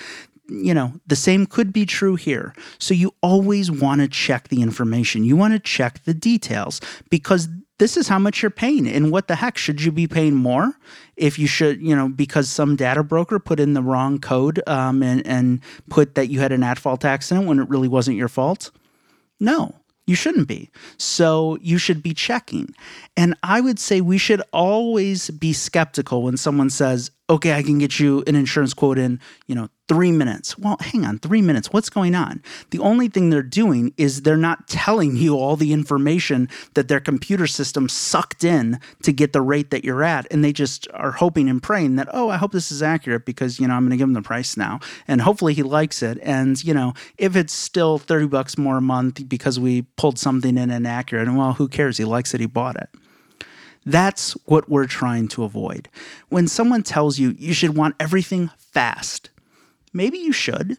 you 0.46 0.74
know, 0.74 0.92
the 1.06 1.16
same 1.16 1.46
could 1.46 1.72
be 1.72 1.86
true 1.86 2.16
here. 2.16 2.54
So 2.78 2.92
you 2.92 3.14
always 3.22 3.70
want 3.70 4.02
to 4.02 4.08
check 4.08 4.48
the 4.48 4.60
information. 4.60 5.24
You 5.24 5.36
want 5.36 5.54
to 5.54 5.58
check 5.58 6.04
the 6.04 6.12
details 6.12 6.82
because 7.08 7.48
this 7.78 7.96
is 7.96 8.08
how 8.08 8.18
much 8.18 8.42
you're 8.42 8.50
paying. 8.50 8.86
And 8.86 9.10
what 9.10 9.28
the 9.28 9.36
heck 9.36 9.58
should 9.58 9.82
you 9.82 9.90
be 9.90 10.06
paying 10.06 10.34
more 10.34 10.72
if 11.16 11.38
you 11.38 11.46
should, 11.46 11.80
you 11.80 11.94
know, 11.94 12.08
because 12.08 12.48
some 12.48 12.76
data 12.76 13.02
broker 13.02 13.38
put 13.38 13.58
in 13.58 13.74
the 13.74 13.82
wrong 13.82 14.18
code 14.18 14.62
um, 14.66 15.02
and, 15.02 15.26
and 15.26 15.60
put 15.90 16.14
that 16.14 16.28
you 16.28 16.40
had 16.40 16.52
an 16.52 16.62
at 16.62 16.78
fault 16.78 17.04
accident 17.04 17.46
when 17.46 17.58
it 17.58 17.68
really 17.68 17.88
wasn't 17.88 18.16
your 18.16 18.28
fault? 18.28 18.70
No. 19.40 19.74
You 20.06 20.14
shouldn't 20.14 20.48
be. 20.48 20.70
So 20.98 21.56
you 21.62 21.78
should 21.78 22.02
be 22.02 22.12
checking. 22.12 22.74
And 23.16 23.34
I 23.42 23.62
would 23.62 23.78
say 23.78 24.02
we 24.02 24.18
should 24.18 24.42
always 24.52 25.30
be 25.30 25.54
skeptical 25.54 26.22
when 26.22 26.36
someone 26.36 26.68
says, 26.68 27.10
okay, 27.30 27.54
I 27.54 27.62
can 27.62 27.78
get 27.78 27.98
you 27.98 28.22
an 28.26 28.34
insurance 28.34 28.74
quote 28.74 28.98
in, 28.98 29.18
you 29.46 29.54
know, 29.54 29.68
three 29.88 30.12
minutes. 30.12 30.58
Well, 30.58 30.76
hang 30.80 31.04
on, 31.04 31.18
three 31.18 31.42
minutes. 31.42 31.72
What's 31.72 31.90
going 31.90 32.14
on? 32.14 32.42
The 32.70 32.78
only 32.78 33.08
thing 33.08 33.30
they're 33.30 33.42
doing 33.42 33.92
is 33.96 34.22
they're 34.22 34.36
not 34.36 34.66
telling 34.66 35.16
you 35.16 35.36
all 35.36 35.56
the 35.56 35.72
information 35.72 36.48
that 36.74 36.88
their 36.88 37.00
computer 37.00 37.46
system 37.46 37.88
sucked 37.88 38.44
in 38.44 38.80
to 39.02 39.12
get 39.12 39.32
the 39.32 39.42
rate 39.42 39.70
that 39.70 39.84
you're 39.84 40.02
at. 40.02 40.26
And 40.30 40.42
they 40.42 40.52
just 40.52 40.88
are 40.94 41.12
hoping 41.12 41.48
and 41.48 41.62
praying 41.62 41.96
that, 41.96 42.08
oh, 42.12 42.30
I 42.30 42.38
hope 42.38 42.52
this 42.52 42.72
is 42.72 42.82
accurate 42.82 43.26
because, 43.26 43.60
you 43.60 43.68
know, 43.68 43.74
I'm 43.74 43.82
going 43.82 43.90
to 43.90 43.96
give 43.96 44.08
him 44.08 44.14
the 44.14 44.22
price 44.22 44.56
now. 44.56 44.80
And 45.06 45.20
hopefully 45.20 45.54
he 45.54 45.62
likes 45.62 46.02
it. 46.02 46.18
And, 46.22 46.62
you 46.64 46.72
know, 46.72 46.94
if 47.18 47.36
it's 47.36 47.52
still 47.52 47.98
30 47.98 48.26
bucks 48.28 48.56
more 48.56 48.78
a 48.78 48.82
month 48.82 49.28
because 49.28 49.60
we 49.60 49.82
pulled 49.96 50.18
something 50.18 50.56
in 50.56 50.70
inaccurate, 50.70 51.28
and 51.28 51.36
well, 51.36 51.52
who 51.54 51.68
cares? 51.68 51.98
He 51.98 52.04
likes 52.04 52.32
it, 52.32 52.40
he 52.40 52.46
bought 52.46 52.76
it. 52.76 52.88
That's 53.86 54.32
what 54.46 54.68
we're 54.68 54.86
trying 54.86 55.28
to 55.28 55.44
avoid. 55.44 55.88
When 56.30 56.48
someone 56.48 56.82
tells 56.82 57.18
you 57.18 57.34
you 57.38 57.52
should 57.52 57.76
want 57.76 57.96
everything 58.00 58.50
fast, 58.56 59.28
maybe 59.94 60.18
you 60.18 60.32
should, 60.32 60.76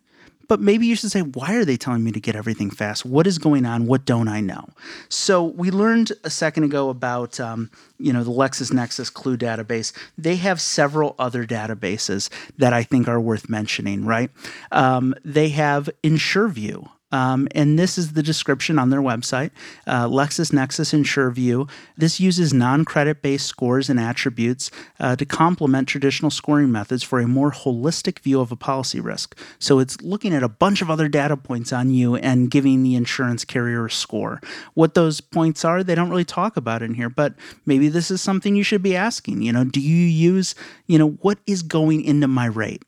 but 0.47 0.59
maybe 0.59 0.85
you 0.85 0.95
should 0.95 1.11
say, 1.11 1.21
why 1.21 1.55
are 1.55 1.65
they 1.65 1.77
telling 1.77 2.03
me 2.03 2.11
to 2.11 2.19
get 2.19 2.35
everything 2.35 2.69
fast? 2.69 3.05
What 3.05 3.25
is 3.25 3.37
going 3.37 3.65
on? 3.65 3.87
What 3.87 4.05
don't 4.05 4.27
I 4.27 4.41
know? 4.41 4.69
So 5.09 5.43
we 5.43 5.71
learned 5.71 6.11
a 6.23 6.29
second 6.29 6.65
ago 6.65 6.89
about, 6.89 7.39
um, 7.39 7.71
you 7.97 8.13
know, 8.13 8.23
the 8.23 8.31
LexisNexis 8.31 9.11
Clue 9.11 9.37
database. 9.37 9.91
They 10.17 10.35
have 10.35 10.61
several 10.61 11.15
other 11.17 11.45
databases 11.45 12.29
that 12.57 12.73
I 12.73 12.83
think 12.83 13.07
are 13.07 13.19
worth 13.19 13.49
mentioning, 13.49 14.05
right? 14.05 14.29
Um, 14.71 15.15
they 15.23 15.49
have 15.49 15.89
InsureView. 16.03 16.89
Um, 17.11 17.47
and 17.51 17.77
this 17.77 17.97
is 17.97 18.13
the 18.13 18.23
description 18.23 18.79
on 18.79 18.89
their 18.89 19.01
website 19.01 19.51
uh, 19.87 20.07
LexisNexis 20.07 20.93
InsureView. 20.93 21.69
This 21.95 22.19
uses 22.19 22.53
non 22.53 22.83
credit 22.83 23.21
based 23.21 23.45
scores 23.45 23.89
and 23.89 23.99
attributes 23.99 24.71
uh, 24.99 25.15
to 25.15 25.25
complement 25.25 25.87
traditional 25.87 26.31
scoring 26.31 26.71
methods 26.71 27.03
for 27.03 27.19
a 27.19 27.27
more 27.27 27.51
holistic 27.51 28.19
view 28.19 28.41
of 28.41 28.51
a 28.51 28.55
policy 28.55 28.99
risk. 28.99 29.37
So 29.59 29.79
it's 29.79 30.01
looking 30.01 30.33
at 30.33 30.43
a 30.43 30.49
bunch 30.49 30.81
of 30.81 30.89
other 30.89 31.07
data 31.07 31.37
points 31.37 31.71
on 31.71 31.91
you 31.91 32.15
and 32.15 32.49
giving 32.49 32.83
the 32.83 32.95
insurance 32.95 33.45
carrier 33.45 33.85
a 33.85 33.91
score. 33.91 34.41
What 34.73 34.95
those 34.95 35.21
points 35.21 35.63
are, 35.63 35.83
they 35.83 35.95
don't 35.95 36.09
really 36.09 36.25
talk 36.25 36.57
about 36.57 36.81
in 36.81 36.95
here, 36.95 37.09
but 37.09 37.35
maybe 37.65 37.87
this 37.87 38.09
is 38.09 38.21
something 38.21 38.55
you 38.55 38.63
should 38.63 38.83
be 38.83 38.95
asking. 38.95 39.41
You 39.41 39.53
know, 39.53 39.63
do 39.63 39.79
you 39.79 40.05
use, 40.05 40.55
you 40.87 40.97
know, 40.97 41.11
what 41.21 41.37
is 41.45 41.61
going 41.61 42.03
into 42.03 42.27
my 42.27 42.47
rate? 42.47 42.83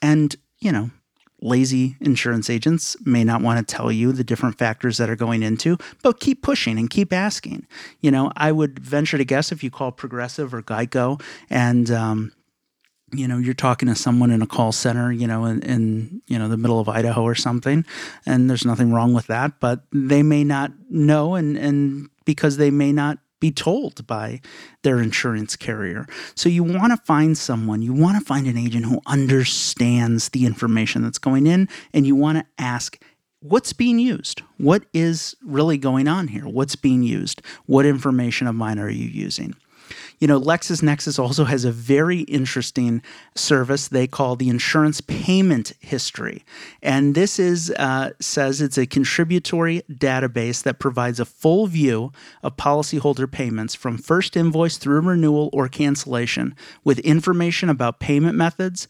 And, 0.00 0.34
you 0.58 0.72
know, 0.72 0.90
lazy 1.42 1.96
insurance 2.00 2.48
agents 2.48 2.96
may 3.04 3.24
not 3.24 3.42
want 3.42 3.66
to 3.66 3.74
tell 3.74 3.90
you 3.90 4.12
the 4.12 4.24
different 4.24 4.58
factors 4.58 4.96
that 4.98 5.10
are 5.10 5.16
going 5.16 5.42
into, 5.42 5.76
but 6.02 6.20
keep 6.20 6.42
pushing 6.42 6.78
and 6.78 6.88
keep 6.88 7.12
asking. 7.12 7.66
You 8.00 8.10
know, 8.10 8.32
I 8.36 8.52
would 8.52 8.78
venture 8.78 9.18
to 9.18 9.24
guess 9.24 9.52
if 9.52 9.62
you 9.62 9.70
call 9.70 9.92
Progressive 9.92 10.54
or 10.54 10.62
Geico 10.62 11.20
and, 11.50 11.90
um, 11.90 12.32
you 13.14 13.28
know, 13.28 13.38
you're 13.38 13.54
talking 13.54 13.88
to 13.88 13.94
someone 13.94 14.30
in 14.30 14.40
a 14.40 14.46
call 14.46 14.72
center, 14.72 15.12
you 15.12 15.26
know, 15.26 15.44
in, 15.44 15.60
in, 15.62 16.22
you 16.28 16.38
know 16.38 16.48
the 16.48 16.56
middle 16.56 16.80
of 16.80 16.88
Idaho 16.88 17.22
or 17.22 17.34
something, 17.34 17.84
and 18.24 18.48
there's 18.48 18.64
nothing 18.64 18.90
wrong 18.90 19.12
with 19.12 19.26
that, 19.26 19.60
but 19.60 19.84
they 19.92 20.22
may 20.22 20.44
not 20.44 20.72
know, 20.88 21.34
and 21.34 21.58
and 21.58 22.08
because 22.24 22.56
they 22.56 22.70
may 22.70 22.90
not 22.90 23.18
be 23.42 23.50
told 23.50 24.06
by 24.06 24.40
their 24.82 25.00
insurance 25.00 25.56
carrier. 25.56 26.06
So 26.36 26.48
you 26.48 26.62
want 26.62 26.92
to 26.92 26.96
find 27.04 27.36
someone, 27.36 27.82
you 27.82 27.92
want 27.92 28.16
to 28.16 28.24
find 28.24 28.46
an 28.46 28.56
agent 28.56 28.86
who 28.86 29.00
understands 29.04 30.28
the 30.28 30.46
information 30.46 31.02
that's 31.02 31.18
going 31.18 31.48
in, 31.48 31.68
and 31.92 32.06
you 32.06 32.14
want 32.14 32.38
to 32.38 32.46
ask, 32.56 33.02
what's 33.40 33.72
being 33.72 33.98
used? 33.98 34.42
What 34.58 34.84
is 34.94 35.34
really 35.44 35.76
going 35.76 36.06
on 36.06 36.28
here? 36.28 36.46
What's 36.46 36.76
being 36.76 37.02
used? 37.02 37.42
What 37.66 37.84
information 37.84 38.46
of 38.46 38.54
mine 38.54 38.78
are 38.78 38.88
you 38.88 39.08
using? 39.08 39.56
You 40.18 40.28
know, 40.28 40.40
LexisNexis 40.40 41.18
also 41.18 41.44
has 41.44 41.64
a 41.64 41.72
very 41.72 42.20
interesting 42.20 43.02
service 43.34 43.88
they 43.88 44.06
call 44.06 44.36
the 44.36 44.48
insurance 44.48 45.00
payment 45.00 45.72
history. 45.80 46.44
And 46.82 47.14
this 47.14 47.38
is 47.38 47.70
uh, 47.72 48.10
says 48.20 48.60
it's 48.60 48.78
a 48.78 48.86
contributory 48.86 49.82
database 49.90 50.62
that 50.62 50.78
provides 50.78 51.18
a 51.18 51.24
full 51.24 51.66
view 51.66 52.12
of 52.42 52.56
policyholder 52.56 53.30
payments 53.30 53.74
from 53.74 53.98
first 53.98 54.36
invoice 54.36 54.76
through 54.76 55.00
renewal 55.00 55.50
or 55.52 55.68
cancellation 55.68 56.54
with 56.84 56.98
information 57.00 57.68
about 57.68 58.00
payment 58.00 58.36
methods, 58.36 58.86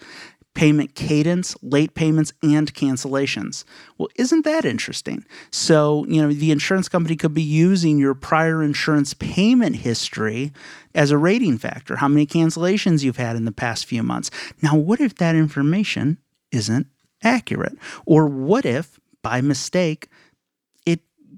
payment 0.54 0.94
cadence, 0.94 1.56
late 1.62 1.94
payments, 1.94 2.32
and 2.42 2.72
cancellations. 2.74 3.64
Well, 3.96 4.08
isn't 4.16 4.44
that 4.44 4.64
interesting? 4.64 5.24
So, 5.50 6.04
you 6.08 6.20
know, 6.20 6.32
the 6.32 6.50
insurance 6.50 6.88
company 6.88 7.16
could 7.16 7.34
be 7.34 7.42
using 7.42 7.98
your 7.98 8.14
prior 8.14 8.62
insurance 8.62 9.14
payment 9.14 9.76
history 9.76 10.52
as 10.94 11.10
a 11.10 11.18
rating 11.18 11.58
factor, 11.58 11.96
how 11.96 12.08
many 12.08 12.26
cancellations 12.26 13.02
you've 13.02 13.16
had 13.16 13.36
in 13.36 13.44
the 13.44 13.52
past 13.52 13.86
few 13.86 14.02
months. 14.02 14.30
Now, 14.60 14.76
what 14.76 15.00
if 15.00 15.14
that 15.16 15.34
information 15.34 16.18
isn't 16.50 16.86
accurate? 17.22 17.78
Or 18.04 18.26
what 18.26 18.66
if, 18.66 19.00
by 19.22 19.40
mistake, 19.40 20.08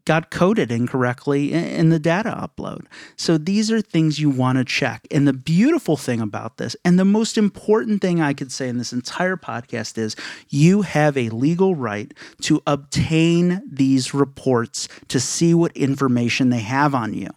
got 0.04 0.30
coded 0.30 0.70
incorrectly 0.70 1.52
in 1.52 1.88
the 1.88 1.98
data 1.98 2.30
upload. 2.30 2.86
So 3.16 3.38
these 3.38 3.70
are 3.70 3.80
things 3.80 4.18
you 4.18 4.28
want 4.28 4.58
to 4.58 4.64
check. 4.64 5.06
And 5.10 5.26
the 5.26 5.32
beautiful 5.32 5.96
thing 5.96 6.20
about 6.20 6.58
this, 6.58 6.76
and 6.84 6.98
the 6.98 7.04
most 7.04 7.38
important 7.38 8.02
thing 8.02 8.20
I 8.20 8.34
could 8.34 8.52
say 8.52 8.68
in 8.68 8.78
this 8.78 8.92
entire 8.92 9.36
podcast 9.36 9.96
is 9.98 10.16
you 10.48 10.82
have 10.82 11.16
a 11.16 11.30
legal 11.30 11.74
right 11.74 12.12
to 12.42 12.62
obtain 12.66 13.62
these 13.70 14.12
reports 14.12 14.88
to 15.08 15.18
see 15.18 15.54
what 15.54 15.76
information 15.76 16.50
they 16.50 16.60
have 16.60 16.94
on 16.94 17.14
you. 17.14 17.30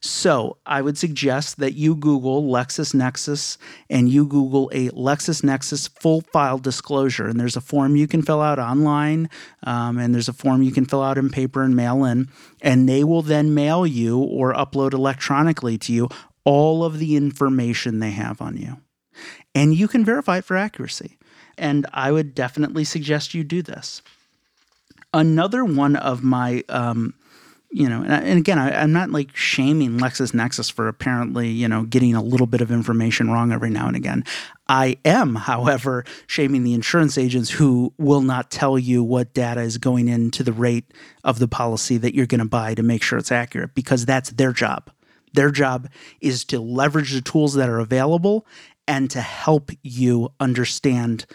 So 0.00 0.58
I 0.64 0.80
would 0.80 0.96
suggest 0.96 1.58
that 1.58 1.74
you 1.74 1.96
Google 1.96 2.44
LexisNexis 2.44 3.58
and 3.90 4.08
you 4.08 4.26
Google 4.26 4.70
a 4.72 4.90
LexisNexis 4.90 5.88
full 6.00 6.20
file 6.20 6.58
disclosure. 6.58 7.26
And 7.26 7.40
there's 7.40 7.56
a 7.56 7.60
form 7.60 7.96
you 7.96 8.06
can 8.06 8.22
fill 8.22 8.40
out 8.40 8.58
online, 8.58 9.28
um, 9.64 9.98
and 9.98 10.14
there's 10.14 10.28
a 10.28 10.32
form 10.32 10.62
you 10.62 10.72
can 10.72 10.84
fill 10.84 11.02
out 11.02 11.18
in 11.18 11.30
paper 11.30 11.62
and 11.62 11.74
mail 11.74 12.04
in. 12.04 12.28
And 12.60 12.88
they 12.88 13.02
will 13.02 13.22
then 13.22 13.54
mail 13.54 13.86
you 13.86 14.18
or 14.18 14.54
upload 14.54 14.92
electronically 14.92 15.78
to 15.78 15.92
you 15.92 16.08
all 16.44 16.84
of 16.84 16.98
the 16.98 17.16
information 17.16 17.98
they 17.98 18.12
have 18.12 18.40
on 18.40 18.56
you. 18.56 18.78
And 19.54 19.74
you 19.74 19.88
can 19.88 20.04
verify 20.04 20.38
it 20.38 20.44
for 20.44 20.56
accuracy. 20.56 21.18
And 21.56 21.86
I 21.92 22.12
would 22.12 22.34
definitely 22.34 22.84
suggest 22.84 23.34
you 23.34 23.42
do 23.42 23.62
this. 23.62 24.00
Another 25.12 25.64
one 25.64 25.96
of 25.96 26.22
my 26.22 26.62
um, 26.68 27.14
you 27.70 27.88
know, 27.88 28.02
and, 28.02 28.38
again, 28.38 28.58
I, 28.58 28.82
am 28.82 28.92
not 28.92 29.10
like 29.10 29.36
shaming 29.36 29.98
LexisNexis 29.98 30.72
for 30.72 30.88
apparently, 30.88 31.48
you 31.48 31.68
know, 31.68 31.82
getting 31.84 32.14
a 32.14 32.22
little 32.22 32.46
bit 32.46 32.62
of 32.62 32.70
information 32.70 33.30
wrong 33.30 33.52
every 33.52 33.68
now 33.68 33.86
and 33.86 33.96
again. 33.96 34.24
I 34.68 34.96
am, 35.04 35.34
however, 35.34 36.04
shaming 36.26 36.64
the 36.64 36.72
insurance 36.72 37.18
agents 37.18 37.50
who 37.50 37.92
will 37.98 38.22
not 38.22 38.50
tell 38.50 38.78
you 38.78 39.04
what 39.04 39.34
data 39.34 39.60
is 39.60 39.76
going 39.76 40.08
into 40.08 40.42
the 40.42 40.52
rate 40.52 40.92
of 41.24 41.38
the 41.38 41.48
policy 41.48 41.98
that 41.98 42.14
you're 42.14 42.26
going 42.26 42.38
to 42.38 42.46
buy 42.46 42.74
to 42.74 42.82
make 42.82 43.02
sure 43.02 43.18
it's 43.18 43.32
accurate 43.32 43.74
because 43.74 44.06
that's 44.06 44.30
their 44.30 44.52
job. 44.52 44.90
Their 45.34 45.50
job 45.50 45.90
is 46.22 46.46
to 46.46 46.60
leverage 46.60 47.12
the 47.12 47.20
tools 47.20 47.52
that 47.54 47.68
are 47.68 47.80
available 47.80 48.46
and 48.86 49.10
to 49.10 49.20
help 49.20 49.70
you 49.82 50.30
understand 50.40 51.26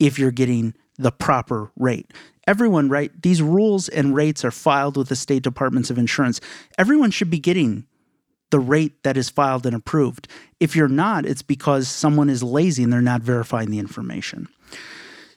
if 0.00 0.18
you're 0.18 0.32
getting 0.32 0.74
the 0.98 1.12
proper 1.12 1.70
rate 1.76 2.12
everyone, 2.48 2.88
right? 2.88 3.12
These 3.22 3.42
rules 3.42 3.90
and 3.90 4.14
rates 4.14 4.42
are 4.42 4.50
filed 4.50 4.96
with 4.96 5.10
the 5.10 5.16
state 5.16 5.42
departments 5.42 5.90
of 5.90 5.98
insurance. 5.98 6.40
Everyone 6.78 7.10
should 7.10 7.28
be 7.28 7.38
getting 7.38 7.84
the 8.50 8.58
rate 8.58 9.02
that 9.02 9.18
is 9.18 9.28
filed 9.28 9.66
and 9.66 9.76
approved. 9.76 10.26
If 10.58 10.74
you're 10.74 10.88
not, 10.88 11.26
it's 11.26 11.42
because 11.42 11.86
someone 11.88 12.30
is 12.30 12.42
lazy 12.42 12.82
and 12.82 12.90
they're 12.90 13.02
not 13.02 13.20
verifying 13.20 13.70
the 13.70 13.78
information. 13.78 14.48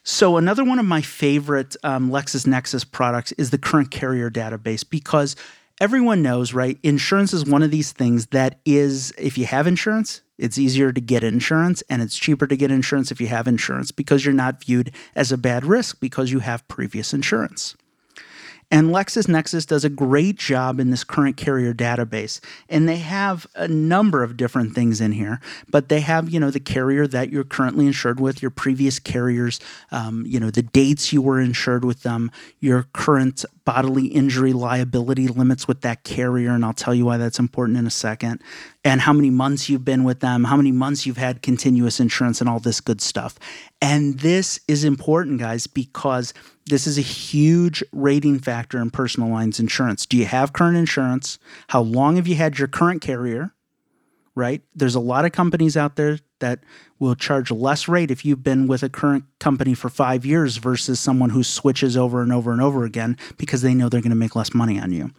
So, 0.03 0.37
another 0.37 0.63
one 0.63 0.79
of 0.79 0.85
my 0.85 1.01
favorite 1.01 1.75
um, 1.83 2.09
LexisNexis 2.09 2.89
products 2.89 3.33
is 3.33 3.49
the 3.49 3.57
current 3.57 3.91
carrier 3.91 4.31
database 4.31 4.89
because 4.89 5.35
everyone 5.81 6.23
knows, 6.23 6.53
right? 6.53 6.79
Insurance 6.81 7.33
is 7.33 7.45
one 7.45 7.61
of 7.61 7.71
these 7.71 7.91
things 7.91 8.27
that 8.27 8.59
is, 8.65 9.11
if 9.17 9.37
you 9.37 9.45
have 9.45 9.67
insurance, 9.67 10.21
it's 10.41 10.57
easier 10.57 10.91
to 10.91 10.99
get 10.99 11.23
insurance 11.23 11.83
and 11.89 12.01
it's 12.01 12.17
cheaper 12.17 12.47
to 12.47 12.57
get 12.57 12.71
insurance 12.71 13.11
if 13.11 13.21
you 13.21 13.27
have 13.27 13.47
insurance 13.47 13.91
because 13.91 14.25
you're 14.25 14.33
not 14.33 14.63
viewed 14.63 14.91
as 15.15 15.31
a 15.31 15.37
bad 15.37 15.63
risk 15.63 15.99
because 15.99 16.31
you 16.31 16.39
have 16.39 16.67
previous 16.67 17.13
insurance. 17.13 17.75
And 18.71 18.87
LexisNexis 18.89 19.67
does 19.67 19.83
a 19.83 19.89
great 19.89 20.37
job 20.37 20.79
in 20.79 20.91
this 20.91 21.03
current 21.03 21.35
carrier 21.35 21.73
database. 21.73 22.39
And 22.69 22.87
they 22.87 22.97
have 22.97 23.45
a 23.53 23.67
number 23.67 24.23
of 24.23 24.37
different 24.37 24.73
things 24.73 25.01
in 25.01 25.11
here, 25.11 25.41
but 25.69 25.89
they 25.89 25.99
have, 25.99 26.29
you 26.29 26.39
know, 26.39 26.49
the 26.49 26.61
carrier 26.61 27.05
that 27.07 27.29
you're 27.29 27.43
currently 27.43 27.85
insured 27.85 28.21
with, 28.21 28.41
your 28.41 28.49
previous 28.49 28.97
carriers, 28.97 29.59
um, 29.91 30.23
you 30.25 30.39
know, 30.39 30.49
the 30.49 30.63
dates 30.63 31.11
you 31.11 31.21
were 31.21 31.41
insured 31.41 31.83
with 31.83 32.03
them, 32.03 32.31
your 32.61 32.83
current 32.93 33.43
bodily 33.65 34.07
injury 34.07 34.53
liability 34.53 35.27
limits 35.27 35.67
with 35.67 35.81
that 35.81 36.05
carrier. 36.05 36.51
And 36.51 36.63
I'll 36.63 36.73
tell 36.73 36.95
you 36.95 37.05
why 37.05 37.17
that's 37.17 37.39
important 37.39 37.77
in 37.77 37.85
a 37.85 37.91
second. 37.91 38.41
And 38.83 39.01
how 39.01 39.13
many 39.13 39.29
months 39.29 39.69
you've 39.69 39.85
been 39.85 40.03
with 40.03 40.21
them, 40.21 40.45
how 40.45 40.57
many 40.57 40.71
months 40.71 41.05
you've 41.05 41.17
had 41.17 41.43
continuous 41.43 41.99
insurance, 41.99 42.41
and 42.41 42.49
all 42.49 42.59
this 42.59 42.81
good 42.81 42.99
stuff. 42.99 43.37
And 43.79 44.19
this 44.19 44.59
is 44.67 44.83
important, 44.83 45.39
guys, 45.39 45.67
because 45.67 46.33
this 46.65 46.87
is 46.87 46.97
a 46.97 47.01
huge 47.01 47.83
rating 47.91 48.39
factor 48.39 48.79
in 48.79 48.89
personal 48.89 49.29
lines 49.29 49.59
insurance. 49.59 50.07
Do 50.07 50.17
you 50.17 50.25
have 50.25 50.53
current 50.53 50.77
insurance? 50.77 51.37
How 51.67 51.81
long 51.81 52.15
have 52.15 52.27
you 52.27 52.35
had 52.35 52.57
your 52.57 52.67
current 52.67 53.01
carrier? 53.01 53.53
Right? 54.33 54.63
There's 54.73 54.95
a 54.95 54.99
lot 54.99 55.25
of 55.25 55.31
companies 55.31 55.77
out 55.77 55.95
there 55.95 56.17
that 56.41 56.59
will 56.99 57.15
charge 57.15 57.49
less 57.49 57.87
rate 57.87 58.11
if 58.11 58.23
you've 58.23 58.43
been 58.43 58.67
with 58.67 58.83
a 58.83 58.89
current 58.89 59.23
company 59.39 59.73
for 59.73 59.89
five 59.89 60.25
years 60.25 60.57
versus 60.57 60.99
someone 60.99 61.31
who 61.31 61.43
switches 61.43 61.97
over 61.97 62.21
and 62.21 62.31
over 62.31 62.51
and 62.51 62.61
over 62.61 62.83
again 62.83 63.17
because 63.37 63.63
they 63.63 63.73
know 63.73 63.89
they're 63.89 64.01
going 64.01 64.11
to 64.11 64.15
make 64.15 64.35
less 64.35 64.53
money 64.53 64.79
on 64.79 64.91
you. 64.91 65.09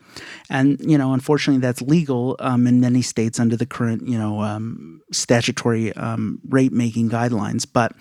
And, 0.49 0.79
you 0.81 0.97
know, 0.97 1.13
unfortunately, 1.13 1.61
that's 1.61 1.83
legal 1.83 2.37
um, 2.39 2.67
in 2.67 2.81
many 2.81 3.03
states 3.03 3.41
under 3.41 3.57
the 3.57 3.67
current, 3.67 4.07
you 4.07 4.19
know, 4.19 4.43
um, 4.43 5.03
statutory 5.11 5.93
um, 5.95 6.41
rate 6.49 6.73
making 6.73 7.11
guidelines. 7.11 7.67
But, 7.71 7.95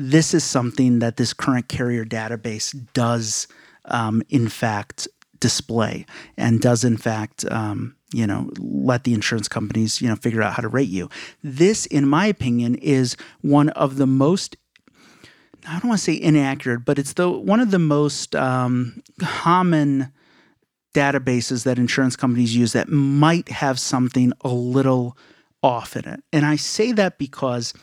this 0.00 0.32
is 0.32 0.44
something 0.44 1.00
that 1.00 1.16
this 1.16 1.32
current 1.32 1.68
carrier 1.68 2.04
database 2.04 2.72
does, 2.92 3.48
um, 3.86 4.22
in 4.28 4.48
fact, 4.48 5.08
display 5.40 6.06
and 6.36 6.60
does, 6.60 6.84
in 6.84 6.96
fact, 6.96 7.44
um, 7.50 7.96
you 8.12 8.26
know, 8.26 8.50
let 8.58 9.04
the 9.04 9.14
insurance 9.14 9.48
companies, 9.48 10.00
you 10.00 10.08
know, 10.08 10.16
figure 10.16 10.42
out 10.42 10.54
how 10.54 10.62
to 10.62 10.68
rate 10.68 10.88
you. 10.88 11.10
This, 11.42 11.86
in 11.86 12.08
my 12.08 12.26
opinion, 12.26 12.76
is 12.76 13.16
one 13.42 13.68
of 13.70 13.96
the 13.96 14.06
most 14.06 14.56
I 15.66 15.72
don't 15.72 15.88
want 15.88 15.98
to 15.98 16.04
say 16.04 16.14
inaccurate, 16.14 16.86
but 16.86 16.98
it's 16.98 17.12
the 17.12 17.30
one 17.30 17.60
of 17.60 17.70
the 17.70 17.78
most 17.78 18.34
um, 18.34 19.02
common 19.20 20.10
databases 20.94 21.64
that 21.64 21.78
insurance 21.78 22.16
companies 22.16 22.56
use 22.56 22.72
that 22.72 22.88
might 22.88 23.48
have 23.50 23.78
something 23.78 24.32
a 24.40 24.48
little 24.48 25.16
off 25.62 25.96
in 25.96 26.08
it. 26.08 26.20
And 26.32 26.46
I 26.46 26.56
say 26.56 26.92
that 26.92 27.18
because 27.18 27.74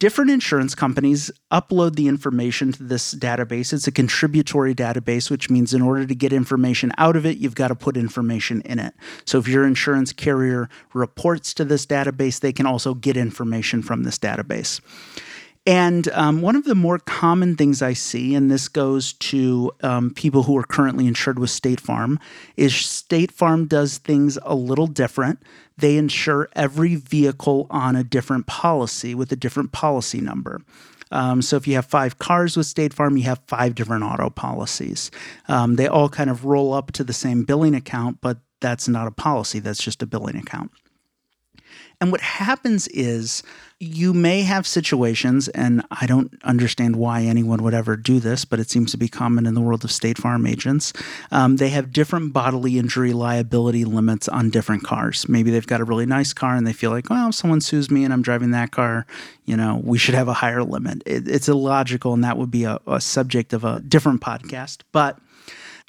different 0.00 0.30
insurance 0.30 0.74
companies 0.74 1.30
upload 1.52 1.94
the 1.94 2.08
information 2.08 2.72
to 2.72 2.82
this 2.82 3.14
database. 3.14 3.72
It's 3.72 3.86
a 3.86 3.92
contributory 3.92 4.74
database, 4.74 5.30
which 5.30 5.50
means 5.50 5.72
in 5.74 5.82
order 5.82 6.06
to 6.06 6.14
get 6.14 6.32
information 6.32 6.90
out 6.98 7.16
of 7.16 7.26
it, 7.26 7.36
you've 7.36 7.54
got 7.54 7.68
to 7.68 7.74
put 7.74 7.96
information 7.96 8.62
in 8.62 8.78
it. 8.80 8.94
So 9.26 9.38
if 9.38 9.46
your 9.46 9.64
insurance 9.64 10.12
carrier 10.12 10.68
reports 10.94 11.52
to 11.54 11.64
this 11.66 11.86
database, 11.86 12.40
they 12.40 12.52
can 12.52 12.66
also 12.66 12.94
get 12.94 13.16
information 13.16 13.82
from 13.82 14.02
this 14.02 14.18
database. 14.18 14.80
And 15.70 16.08
um, 16.14 16.42
one 16.42 16.56
of 16.56 16.64
the 16.64 16.74
more 16.74 16.98
common 16.98 17.54
things 17.54 17.80
I 17.80 17.92
see, 17.92 18.34
and 18.34 18.50
this 18.50 18.66
goes 18.66 19.12
to 19.12 19.70
um, 19.84 20.12
people 20.12 20.42
who 20.42 20.56
are 20.56 20.64
currently 20.64 21.06
insured 21.06 21.38
with 21.38 21.50
State 21.50 21.78
Farm, 21.78 22.18
is 22.56 22.74
State 22.74 23.30
Farm 23.30 23.66
does 23.66 23.98
things 23.98 24.36
a 24.42 24.56
little 24.56 24.88
different. 24.88 25.40
They 25.78 25.96
insure 25.96 26.48
every 26.56 26.96
vehicle 26.96 27.68
on 27.70 27.94
a 27.94 28.02
different 28.02 28.48
policy 28.48 29.14
with 29.14 29.30
a 29.30 29.36
different 29.36 29.70
policy 29.70 30.20
number. 30.20 30.60
Um, 31.12 31.40
so 31.40 31.54
if 31.54 31.68
you 31.68 31.76
have 31.76 31.86
five 31.86 32.18
cars 32.18 32.56
with 32.56 32.66
State 32.66 32.92
Farm, 32.92 33.16
you 33.16 33.22
have 33.22 33.38
five 33.46 33.76
different 33.76 34.02
auto 34.02 34.28
policies. 34.28 35.12
Um, 35.46 35.76
they 35.76 35.86
all 35.86 36.08
kind 36.08 36.30
of 36.30 36.44
roll 36.44 36.72
up 36.72 36.90
to 36.94 37.04
the 37.04 37.12
same 37.12 37.44
billing 37.44 37.76
account, 37.76 38.18
but 38.20 38.38
that's 38.60 38.88
not 38.88 39.06
a 39.06 39.12
policy, 39.12 39.60
that's 39.60 39.80
just 39.80 40.02
a 40.02 40.06
billing 40.06 40.34
account. 40.34 40.72
And 42.00 42.10
what 42.10 42.22
happens 42.22 42.88
is 42.88 43.42
you 43.78 44.12
may 44.12 44.42
have 44.42 44.66
situations, 44.66 45.48
and 45.48 45.82
I 45.90 46.06
don't 46.06 46.32
understand 46.44 46.96
why 46.96 47.22
anyone 47.22 47.62
would 47.62 47.74
ever 47.74 47.96
do 47.96 48.20
this, 48.20 48.44
but 48.44 48.58
it 48.58 48.68
seems 48.70 48.90
to 48.92 48.98
be 48.98 49.08
common 49.08 49.46
in 49.46 49.54
the 49.54 49.60
world 49.60 49.84
of 49.84 49.92
State 49.92 50.18
Farm 50.18 50.46
agents. 50.46 50.92
Um, 51.30 51.56
they 51.56 51.70
have 51.70 51.92
different 51.92 52.32
bodily 52.32 52.78
injury 52.78 53.12
liability 53.12 53.84
limits 53.84 54.28
on 54.28 54.50
different 54.50 54.82
cars. 54.82 55.28
Maybe 55.28 55.50
they've 55.50 55.66
got 55.66 55.80
a 55.80 55.84
really 55.84 56.06
nice 56.06 56.32
car 56.32 56.56
and 56.56 56.66
they 56.66 56.72
feel 56.74 56.90
like, 56.90 57.08
well, 57.08 57.30
if 57.30 57.34
someone 57.34 57.60
sues 57.60 57.90
me 57.90 58.04
and 58.04 58.12
I'm 58.12 58.22
driving 58.22 58.50
that 58.50 58.70
car, 58.70 59.06
you 59.46 59.56
know, 59.56 59.80
we 59.82 59.96
should 59.98 60.14
have 60.14 60.28
a 60.28 60.34
higher 60.34 60.62
limit. 60.62 61.02
It, 61.06 61.26
it's 61.26 61.48
illogical, 61.48 62.12
and 62.12 62.22
that 62.24 62.36
would 62.36 62.50
be 62.50 62.64
a, 62.64 62.78
a 62.86 63.00
subject 63.00 63.52
of 63.52 63.64
a 63.64 63.80
different 63.80 64.20
podcast. 64.20 64.82
But 64.92 65.18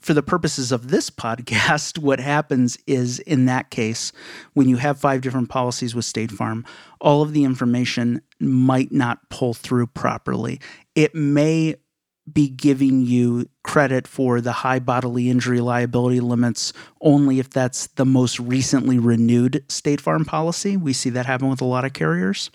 for 0.01 0.13
the 0.13 0.23
purposes 0.23 0.71
of 0.71 0.89
this 0.89 1.09
podcast, 1.09 1.97
what 1.99 2.19
happens 2.19 2.77
is 2.87 3.19
in 3.19 3.45
that 3.45 3.69
case, 3.69 4.11
when 4.53 4.67
you 4.67 4.77
have 4.77 4.99
five 4.99 5.21
different 5.21 5.49
policies 5.49 5.95
with 5.95 6.05
State 6.05 6.31
Farm, 6.31 6.65
all 6.99 7.21
of 7.21 7.33
the 7.33 7.43
information 7.43 8.21
might 8.39 8.91
not 8.91 9.29
pull 9.29 9.53
through 9.53 9.87
properly. 9.87 10.59
It 10.95 11.15
may 11.15 11.75
be 12.31 12.49
giving 12.49 13.01
you 13.01 13.49
credit 13.63 14.07
for 14.07 14.41
the 14.41 14.51
high 14.51 14.79
bodily 14.79 15.29
injury 15.29 15.59
liability 15.59 16.19
limits 16.19 16.71
only 17.01 17.39
if 17.39 17.49
that's 17.49 17.87
the 17.87 18.05
most 18.05 18.39
recently 18.39 18.99
renewed 18.99 19.63
State 19.69 19.99
Farm 19.99 20.23
policy. 20.23 20.77
We 20.77 20.93
see 20.93 21.09
that 21.11 21.25
happen 21.25 21.49
with 21.49 21.61
a 21.61 21.65
lot 21.65 21.85
of 21.85 21.93
carriers. 21.93 22.51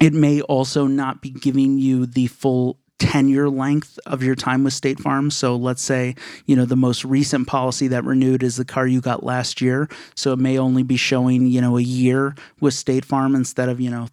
It 0.00 0.12
may 0.12 0.40
also 0.42 0.86
not 0.86 1.22
be 1.22 1.30
giving 1.30 1.78
you 1.78 2.06
the 2.06 2.26
full 2.26 2.78
tenure 2.98 3.50
length 3.50 3.98
of 4.06 4.22
your 4.22 4.34
time 4.34 4.64
with 4.64 4.72
State 4.72 5.00
Farm. 5.00 5.30
So 5.30 5.56
let's 5.56 5.82
say, 5.82 6.14
you 6.46 6.54
know, 6.54 6.64
the 6.64 6.76
most 6.76 7.04
recent 7.04 7.46
policy 7.46 7.88
that 7.88 8.04
renewed 8.04 8.42
is 8.42 8.56
the 8.56 8.64
car 8.64 8.86
you 8.86 9.00
got 9.00 9.24
last 9.24 9.60
year. 9.60 9.88
So 10.14 10.32
it 10.32 10.38
may 10.38 10.58
only 10.58 10.82
be 10.82 10.96
showing, 10.96 11.46
you 11.46 11.60
know, 11.60 11.76
a 11.76 11.82
year 11.82 12.34
with 12.60 12.74
State 12.74 13.04
Farm 13.04 13.34
instead 13.34 13.68
of, 13.68 13.80
you 13.80 13.90
know, 13.90 14.08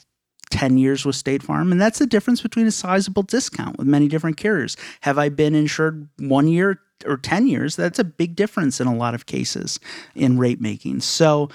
10 0.49 0.77
years 0.77 1.05
with 1.05 1.15
State 1.15 1.41
Farm. 1.41 1.71
And 1.71 1.79
that's 1.79 1.99
the 1.99 2.05
difference 2.05 2.41
between 2.41 2.67
a 2.67 2.71
sizable 2.71 3.23
discount 3.23 3.77
with 3.77 3.87
many 3.87 4.07
different 4.07 4.37
carriers. 4.37 4.75
Have 5.01 5.17
I 5.17 5.29
been 5.29 5.55
insured 5.55 6.09
one 6.19 6.47
year 6.47 6.79
or 7.05 7.17
10 7.17 7.47
years? 7.47 7.75
That's 7.75 7.99
a 7.99 8.03
big 8.03 8.35
difference 8.35 8.81
in 8.81 8.87
a 8.87 8.95
lot 8.95 9.15
of 9.15 9.25
cases 9.25 9.79
in 10.13 10.37
rate 10.37 10.61
making. 10.61 11.01
So 11.01 11.49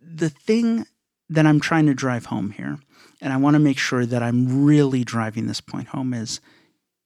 the 0.00 0.28
thing 0.28 0.86
that 1.28 1.46
I'm 1.46 1.60
trying 1.60 1.86
to 1.86 1.94
drive 1.94 2.26
home 2.26 2.50
here, 2.50 2.78
and 3.20 3.32
I 3.32 3.36
want 3.36 3.54
to 3.54 3.60
make 3.60 3.78
sure 3.78 4.04
that 4.04 4.22
I'm 4.22 4.64
really 4.64 5.04
driving 5.04 5.46
this 5.46 5.60
point 5.60 5.88
home, 5.88 6.12
is 6.12 6.40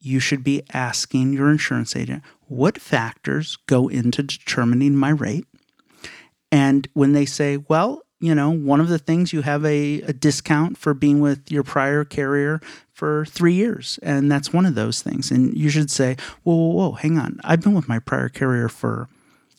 you 0.06 0.20
should 0.20 0.44
be 0.44 0.62
asking 0.72 1.32
your 1.32 1.50
insurance 1.50 1.96
agent 1.96 2.22
what 2.46 2.80
factors 2.80 3.56
go 3.66 3.88
into 3.88 4.22
determining 4.22 4.94
my 4.94 5.10
rate. 5.10 5.46
And 6.52 6.88
when 6.94 7.12
they 7.12 7.26
say, 7.26 7.56
well, 7.56 8.02
you 8.20 8.34
know, 8.34 8.50
one 8.50 8.80
of 8.80 8.88
the 8.88 9.00
things 9.00 9.32
you 9.32 9.42
have 9.42 9.64
a, 9.64 10.00
a, 10.02 10.12
discount 10.12 10.78
for 10.78 10.94
being 10.94 11.20
with 11.20 11.50
your 11.50 11.62
prior 11.62 12.02
carrier 12.04 12.60
for 12.92 13.26
three 13.26 13.52
years. 13.52 13.98
And 14.02 14.32
that's 14.32 14.52
one 14.52 14.64
of 14.64 14.74
those 14.74 15.02
things. 15.02 15.30
And 15.30 15.54
you 15.54 15.68
should 15.68 15.90
say, 15.90 16.16
whoa, 16.44 16.54
whoa, 16.54 16.72
whoa, 16.72 16.92
hang 16.92 17.18
on. 17.18 17.40
I've 17.44 17.60
been 17.60 17.74
with 17.74 17.88
my 17.88 17.98
prior 17.98 18.30
carrier 18.30 18.68
for 18.68 19.08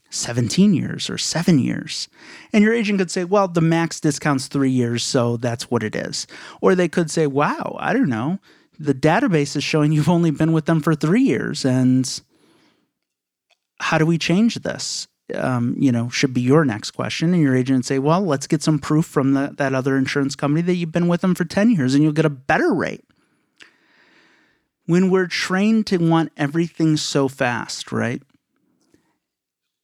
17 0.10 0.74
years 0.74 1.10
or 1.10 1.20
seven 1.20 1.60
years. 1.60 2.08
And 2.52 2.64
your 2.64 2.74
agent 2.74 2.98
could 2.98 3.12
say, 3.12 3.26
well, 3.26 3.48
the 3.48 3.62
max 3.62 4.00
discount's 4.00 4.48
three 4.48 4.72
years, 4.72 5.04
so 5.04 5.38
that's 5.38 5.70
what 5.70 5.84
it 5.84 5.96
is. 5.96 6.26
Or 6.62 6.74
they 6.74 6.88
could 6.88 7.12
say, 7.12 7.28
wow, 7.28 7.76
I 7.80 7.94
don't 7.94 8.10
know 8.10 8.40
the 8.80 8.94
database 8.94 9.56
is 9.56 9.64
showing 9.64 9.92
you've 9.92 10.10
only 10.10 10.32
been 10.32 10.54
with 10.54 10.66
them 10.66 10.82
for 10.82 10.96
three 10.96 11.24
years. 11.24 11.66
And 11.66 12.22
how 13.80 13.98
do 13.98 14.06
we 14.06 14.18
change 14.18 14.56
this? 14.56 15.08
Um, 15.34 15.76
you 15.78 15.92
know, 15.92 16.10
should 16.10 16.34
be 16.34 16.42
your 16.42 16.64
next 16.64 16.92
question. 16.92 17.34
And 17.34 17.42
your 17.42 17.56
agent 17.56 17.86
say, 17.86 18.00
well, 18.00 18.22
let's 18.22 18.48
get 18.48 18.64
some 18.64 18.80
proof 18.80 19.06
from 19.06 19.34
the, 19.34 19.54
that 19.58 19.74
other 19.74 19.98
insurance 19.98 20.36
company 20.36 20.62
that 20.62 20.76
you've 20.76 20.92
been 20.92 21.08
with 21.08 21.22
them 21.22 21.36
for 21.36 21.44
10 21.44 21.72
years 21.72 21.94
and 21.94 22.04
you'll 22.04 22.14
get 22.14 22.26
a 22.26 22.30
better 22.30 22.74
rate. 22.74 23.04
When 24.86 25.10
we're 25.10 25.28
trained 25.28 25.86
to 25.88 25.98
want 25.98 26.32
everything 26.38 26.96
so 26.96 27.28
fast, 27.28 27.92
right? 27.92 28.22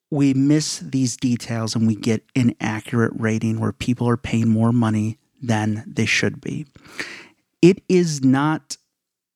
We 0.09 0.33
miss 0.33 0.79
these 0.79 1.17
details 1.17 1.75
and 1.75 1.87
we 1.87 1.95
get 1.95 2.23
inaccurate 2.35 3.11
rating 3.15 3.59
where 3.59 3.73
people 3.73 4.07
are 4.07 4.15
paying 4.15 4.47
more 4.47 4.71
money 4.71 5.17
than 5.41 5.83
they 5.85 6.05
should 6.05 6.39
be. 6.39 6.67
It 7.61 7.81
is 7.89 8.23
not 8.23 8.77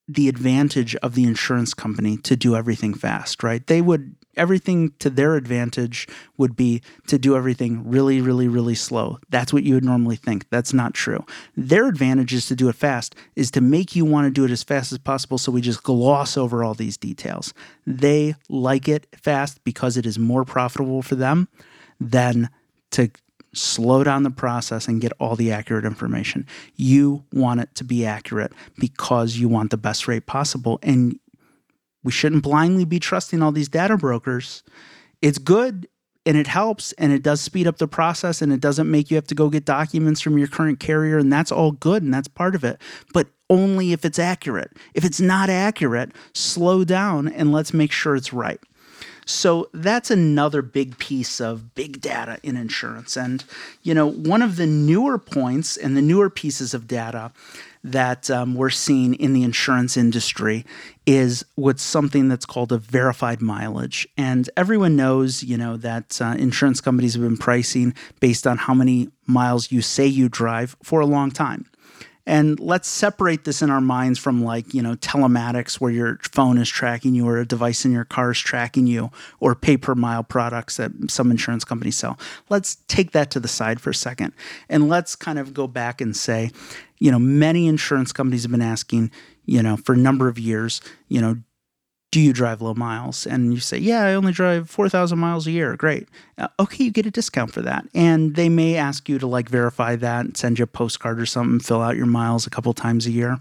the 0.08 0.30
advantage 0.30 0.96
of 0.98 1.16
the 1.16 1.24
insurance 1.24 1.74
company 1.74 2.18
to 2.18 2.36
do 2.36 2.56
everything 2.56 2.94
fast, 2.94 3.44
right? 3.44 3.66
They 3.68 3.82
would 3.82 4.16
everything 4.38 4.94
to 5.00 5.10
their 5.10 5.36
advantage 5.36 6.08
would 6.38 6.56
be 6.56 6.82
to 7.08 7.18
do 7.18 7.36
everything 7.36 7.90
really, 7.90 8.22
really, 8.22 8.48
really 8.48 8.76
slow. 8.76 9.18
That's 9.30 9.52
what 9.52 9.64
you 9.64 9.74
would 9.74 9.84
normally 9.84 10.16
think. 10.16 10.48
That's 10.50 10.74
not 10.74 10.94
true. 10.94 11.26
Their 11.56 11.88
advantage 11.88 12.34
is 12.34 12.46
to 12.48 12.56
do 12.56 12.70
it 12.70 12.76
fast, 12.76 13.16
is 13.36 13.52
to 13.52 13.62
make 13.62 13.96
you 13.96 14.06
want 14.06 14.26
to 14.26 14.32
do 14.32 14.46
it 14.46 14.52
as 14.52 14.64
fast 14.64 14.92
as 14.92 15.00
possible. 15.00 15.38
So 15.38 15.52
we 15.52 15.62
just 15.62 15.84
gloss 15.84 16.38
over 16.38 16.64
all 16.64 16.76
these 16.76 16.98
details. 16.98 17.54
They 17.86 18.36
like 18.48 18.88
it 18.88 19.08
fast 19.16 19.64
because 19.64 19.98
it 19.98 20.06
is 20.06 20.20
more 20.20 20.46
profitable 20.46 21.02
for 21.02 21.16
them 21.16 21.48
than 22.00 22.50
to 22.92 23.10
slow 23.58 24.04
down 24.04 24.24
the 24.24 24.32
process 24.32 24.88
and 24.88 25.02
get 25.02 25.12
all 25.20 25.36
the 25.36 25.52
accurate 25.52 25.86
information. 25.86 26.46
You 26.76 27.24
want 27.32 27.62
it 27.62 27.74
to 27.76 27.84
be 27.84 28.06
accurate 28.06 28.54
because 28.78 29.38
you 29.38 29.48
want 29.48 29.72
the 29.72 29.78
best 29.78 30.08
rate 30.08 30.26
possible. 30.26 30.80
And 30.84 31.20
we 32.04 32.12
shouldn't 32.12 32.44
blindly 32.44 32.86
be 32.86 33.00
trusting 33.00 33.42
all 33.42 33.52
these 33.52 33.70
data 33.70 33.98
brokers. 33.98 34.64
It's 35.22 35.38
good 35.38 35.88
and 36.26 36.38
it 36.38 36.48
helps 36.48 36.92
and 36.94 37.14
it 37.14 37.24
does 37.24 37.40
speed 37.40 37.68
up 37.68 37.78
the 37.78 37.88
process 37.88 38.42
and 38.42 38.52
it 38.52 38.60
doesn't 38.60 38.92
make 38.92 39.10
you 39.10 39.16
have 39.16 39.28
to 39.28 39.36
go 39.36 39.50
get 39.50 39.66
documents 39.66 40.20
from 40.20 40.38
your 40.38 40.48
current 40.48 40.80
carrier 40.80 41.18
and 41.18 41.32
that's 41.32 41.52
all 41.52 41.72
good 41.72 42.04
and 42.04 42.14
that's 42.14 42.28
part 42.28 42.54
of 42.54 42.64
it. 42.64 42.82
But 43.14 43.28
only 43.50 43.94
if 43.94 44.04
it's 44.04 44.20
accurate. 44.20 44.76
If 44.94 45.06
it's 45.06 45.22
not 45.22 45.50
accurate, 45.50 46.12
slow 46.34 46.84
down 46.84 47.30
and 47.30 47.52
let's 47.52 47.74
make 47.74 47.94
sure 47.94 48.16
it's 48.16 48.34
right. 48.34 48.60
So 49.28 49.70
that's 49.74 50.10
another 50.10 50.62
big 50.62 50.98
piece 51.00 51.42
of 51.42 51.76
big 51.76 52.00
data 52.00 52.40
in 52.44 52.56
insurance. 52.56 53.18
And, 53.18 53.44
you 53.84 53.94
know, 53.94 54.10
one 54.10 54.42
of 54.42 54.56
the 54.56 54.66
newer 54.66 55.18
points 55.18 55.76
and 55.76 55.98
the 55.98 56.02
newer 56.02 56.30
pieces 56.30 56.74
of 56.74 56.88
data 56.88 57.34
that 57.84 58.30
um, 58.30 58.56
we're 58.56 58.70
seeing 58.70 59.14
in 59.16 59.34
the 59.34 59.44
insurance 59.44 59.98
industry 59.98 60.66
is 61.06 61.46
what's 61.56 61.84
something 61.84 62.30
that's 62.30 62.46
called 62.46 62.72
a 62.72 62.78
verified 62.78 63.42
mileage. 63.42 64.08
And 64.18 64.50
everyone 64.56 64.96
knows, 64.96 65.44
you 65.44 65.58
know, 65.58 65.76
that 65.78 66.22
uh, 66.22 66.36
insurance 66.38 66.80
companies 66.80 67.14
have 67.14 67.24
been 67.24 67.38
pricing 67.38 67.94
based 68.22 68.48
on 68.48 68.58
how 68.58 68.74
many 68.74 69.10
miles 69.26 69.72
you 69.74 69.82
say 69.82 70.08
you 70.08 70.30
drive 70.30 70.78
for 70.84 71.02
a 71.02 71.06
long 71.06 71.32
time. 71.32 71.66
And 72.28 72.60
let's 72.60 72.90
separate 72.90 73.46
this 73.46 73.62
in 73.62 73.70
our 73.70 73.80
minds 73.80 74.20
from 74.20 74.44
like, 74.44 74.74
you 74.74 74.82
know, 74.82 74.96
telematics 74.96 75.76
where 75.76 75.92
your 75.92 76.20
phone 76.22 76.58
is 76.58 76.68
tracking 76.68 77.16
you 77.16 77.26
or 77.26 77.38
a 77.38 77.48
device 77.48 77.86
in 77.86 77.94
your 77.94 78.04
car 78.04 78.32
is 78.32 78.40
tracking 78.40 78.86
you 78.86 79.12
or 79.40 79.56
pay 79.56 79.78
per 79.78 79.96
mile 79.96 80.24
products 80.24 80.76
that 80.76 80.92
some 81.08 81.32
insurance 81.32 81.64
companies 81.64 81.96
sell. 81.96 82.20
Let's 82.50 82.76
take 82.90 83.14
that 83.14 83.32
to 83.32 83.40
the 83.40 83.48
side 83.48 83.80
for 83.80 83.92
a 83.92 83.96
second. 83.96 84.34
And 84.68 84.90
let's 84.90 85.16
kind 85.16 85.40
of 85.40 85.54
go 85.54 85.68
back 85.68 86.02
and 86.02 86.16
say, 86.16 86.52
you 87.00 87.12
know, 87.12 87.20
many 87.20 87.66
insurance 87.66 88.12
companies 88.12 88.44
have 88.44 88.52
been 88.52 88.62
asking, 88.62 89.10
you 89.46 89.64
know, 89.64 89.78
for 89.78 89.94
a 89.94 89.98
number 89.98 90.28
of 90.28 90.38
years, 90.38 90.82
you 91.08 91.22
know, 91.22 91.38
do 92.12 92.22
you 92.22 92.32
drive 92.32 92.62
low 92.62 92.74
miles? 92.74 93.28
And 93.28 93.54
you 93.54 93.60
say, 93.60 93.78
yeah, 93.78 94.04
I 94.04 94.14
only 94.14 94.32
drive 94.32 94.70
4,000 94.70 95.20
miles 95.20 95.46
a 95.46 95.52
year. 95.52 95.76
Great. 95.76 96.08
Uh, 96.38 96.48
okay, 96.58 96.86
you 96.86 96.92
get 96.92 97.06
a 97.06 97.12
discount 97.12 97.52
for 97.52 97.62
that. 97.62 97.86
And 97.94 98.36
they 98.36 98.48
may 98.48 98.78
ask 98.78 99.10
you 99.10 99.20
to 99.20 99.28
like 99.28 99.50
verify 99.50 99.98
that, 99.98 100.38
send 100.38 100.58
you 100.58 100.64
a 100.64 100.68
postcard 100.68 101.20
or 101.20 101.26
something, 101.26 101.60
fill 101.60 101.82
out 101.82 101.98
your 101.98 102.06
miles 102.06 102.48
a 102.48 102.50
couple 102.50 102.74
times 102.74 103.08
a 103.08 103.12
year 103.12 103.40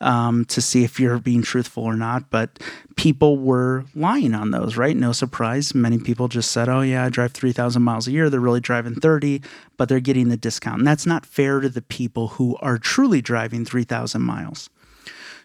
um, 0.00 0.44
to 0.46 0.60
see 0.60 0.82
if 0.82 0.98
you're 0.98 1.20
being 1.20 1.42
truthful 1.42 1.84
or 1.84 1.94
not. 1.94 2.28
But 2.28 2.58
people 2.96 3.38
were 3.38 3.84
lying 3.94 4.34
on 4.34 4.50
those, 4.50 4.76
right? 4.76 4.96
No 4.96 5.12
surprise. 5.12 5.72
Many 5.72 5.98
people 5.98 6.26
just 6.26 6.50
said, 6.50 6.68
oh, 6.68 6.80
yeah, 6.80 7.04
I 7.04 7.10
drive 7.10 7.32
3,000 7.32 7.80
miles 7.82 8.08
a 8.08 8.10
year. 8.10 8.28
They're 8.28 8.40
really 8.40 8.60
driving 8.60 8.96
30, 8.96 9.42
but 9.76 9.88
they're 9.88 10.00
getting 10.00 10.28
the 10.28 10.36
discount. 10.36 10.78
And 10.78 10.86
that's 10.86 11.06
not 11.06 11.24
fair 11.24 11.60
to 11.60 11.68
the 11.68 11.82
people 11.82 12.28
who 12.28 12.56
are 12.56 12.78
truly 12.78 13.22
driving 13.22 13.64
3,000 13.64 14.20
miles. 14.20 14.68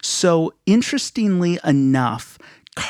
So, 0.06 0.54
interestingly 0.66 1.60
enough, 1.64 2.33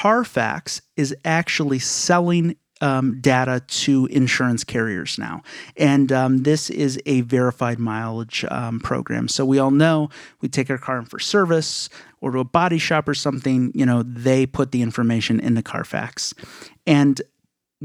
Carfax 0.03 0.81
is 0.97 1.15
actually 1.23 1.79
selling 1.79 2.57
um, 2.81 3.21
data 3.21 3.61
to 3.65 4.05
insurance 4.07 4.65
carriers 4.65 5.17
now. 5.17 5.43
And 5.77 6.11
um, 6.11 6.43
this 6.43 6.69
is 6.69 6.99
a 7.05 7.21
verified 7.21 7.79
mileage 7.79 8.43
um, 8.51 8.81
program. 8.81 9.29
So 9.29 9.45
we 9.45 9.59
all 9.59 9.71
know 9.71 10.09
we 10.41 10.49
take 10.49 10.69
our 10.69 10.77
car 10.77 10.97
in 10.97 11.05
for 11.05 11.19
service 11.19 11.87
or 12.19 12.33
to 12.33 12.39
a 12.39 12.43
body 12.43 12.79
shop 12.79 13.07
or 13.07 13.13
something, 13.13 13.71
you 13.73 13.85
know, 13.85 14.03
they 14.03 14.45
put 14.45 14.73
the 14.73 14.81
information 14.81 15.39
in 15.39 15.53
the 15.53 15.63
Carfax. 15.63 16.33
And 16.85 17.21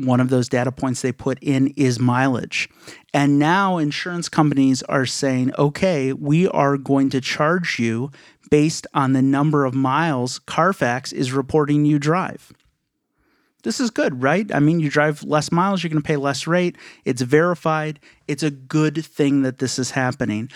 one 0.04 0.20
of 0.20 0.28
those 0.30 0.48
data 0.48 0.72
points 0.72 1.02
they 1.02 1.12
put 1.12 1.38
in 1.42 1.68
is 1.76 1.98
mileage. 1.98 2.68
And 3.12 3.38
now 3.38 3.78
insurance 3.78 4.28
companies 4.28 4.82
are 4.84 5.06
saying, 5.06 5.52
okay, 5.58 6.12
we 6.12 6.48
are 6.48 6.76
going 6.76 7.10
to 7.10 7.20
charge 7.20 7.78
you 7.78 8.10
based 8.50 8.86
on 8.94 9.12
the 9.12 9.22
number 9.22 9.64
of 9.64 9.74
miles 9.74 10.38
Carfax 10.38 11.12
is 11.12 11.32
reporting 11.32 11.84
you 11.84 11.98
drive. 11.98 12.52
This 13.64 13.80
is 13.80 13.90
good, 13.90 14.22
right? 14.22 14.52
I 14.54 14.60
mean, 14.60 14.78
you 14.80 14.88
drive 14.88 15.24
less 15.24 15.50
miles, 15.50 15.82
you're 15.82 15.90
going 15.90 16.02
to 16.02 16.06
pay 16.06 16.16
less 16.16 16.46
rate. 16.46 16.76
It's 17.04 17.22
verified. 17.22 17.98
It's 18.28 18.44
a 18.44 18.50
good 18.50 19.04
thing 19.04 19.42
that 19.42 19.58
this 19.58 19.78
is 19.78 19.90
happening. 19.90 20.48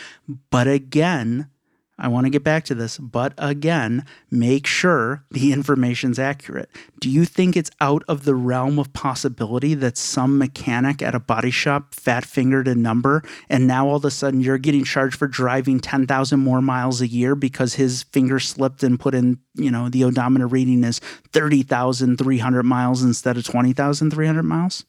But 0.51 0.69
again, 0.69 1.51
I 1.99 2.09
want 2.09 2.25
to 2.25 2.31
get 2.31 2.43
back 2.43 2.65
to 2.65 2.75
this, 2.75 2.99
but 2.99 3.35
again, 3.37 4.05
make 4.31 4.67
sure 4.67 5.25
the 5.31 5.53
information's 5.53 6.19
accurate. 6.19 6.71
Do 7.01 7.11
you 7.11 7.25
think 7.25 7.57
it's 7.57 7.71
out 7.81 8.03
of 8.09 8.25
the 8.25 8.35
realm 8.35 8.79
of 8.79 8.93
possibility 8.93 9.75
that 9.75 9.99
some 9.99 10.39
mechanic 10.39 11.03
at 11.03 11.15
a 11.15 11.21
body 11.21 11.51
shop 11.51 11.95
fat 11.95 12.25
fingered 12.25 12.67
a 12.67 12.75
number 12.75 13.23
and 13.49 13.67
now 13.67 13.87
all 13.89 13.97
of 13.97 14.05
a 14.05 14.11
sudden 14.11 14.41
you're 14.41 14.59
getting 14.59 14.85
charged 14.85 15.17
for 15.17 15.29
driving 15.29 15.81
10,000 15.81 16.41
more 16.41 16.63
miles 16.63 17.01
a 17.01 17.07
year 17.07 17.35
because 17.35 17.75
his 17.75 18.05
finger 18.05 18.41
slipped 18.41 18.83
and 18.83 18.99
put 18.99 19.15
in, 19.15 19.39
you 19.55 19.71
know, 19.71 19.89
the 19.89 20.05
odometer 20.05 20.47
reading 20.47 20.85
is 20.85 20.99
30,300 21.33 22.63
miles 22.63 23.03
instead 23.03 23.37
of 23.37 23.45
20,300 23.45 24.43
miles? 24.43 24.85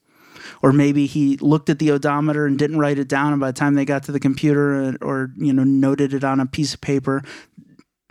Or 0.62 0.72
maybe 0.72 1.06
he 1.06 1.38
looked 1.38 1.70
at 1.70 1.80
the 1.80 1.92
odometer 1.92 2.46
and 2.46 2.58
didn't 2.60 2.80
write 2.80 3.00
it 3.00 3.08
down 3.08 3.32
and 3.32 3.40
by 3.40 3.52
the 3.52 3.58
time 3.58 3.76
they 3.76 3.86
got 3.86 4.04
to 4.04 4.12
the 4.12 4.20
computer 4.20 4.96
or, 5.02 5.32
you 5.38 5.54
know 5.54 5.64
noted 5.64 6.14
it 6.14 6.24
on 6.24 6.40
a 6.40 6.46
piece 6.46 6.74
of 6.74 6.82
paper 6.82 7.24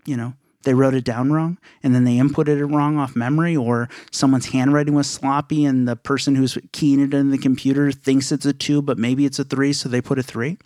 you 0.05 0.17
know 0.17 0.35
they 0.65 0.75
wrote 0.75 0.95
it 0.95 1.05
down 1.05 1.33
wrong 1.33 1.59
and 1.83 1.95
then 1.95 2.05
they 2.05 2.17
inputted 2.17 2.59
it 2.59 2.67
wrong 2.67 2.97
off 2.97 3.17
memory 3.17 3.57
or 3.57 3.89
someone's 4.11 4.47
handwriting 4.47 4.95
was 4.95 5.09
sloppy 5.09 5.65
and 5.65 5.89
the 5.89 5.97
person 5.97 6.35
who's 6.35 6.57
keying 6.73 7.01
it 7.01 7.15
in 7.15 7.31
the 7.31 7.39
computer 7.39 7.91
thinks 7.93 8.33
it's 8.33 8.47
a 8.47 8.53
2 8.53 8.83
but 8.83 8.99
maybe 8.99 9.27
it's 9.27 9.39
a 9.39 9.45
3 9.45 9.73
so 9.73 9.89
they 9.89 10.01
put 10.01 10.19
a 10.19 10.23
3 10.23 10.57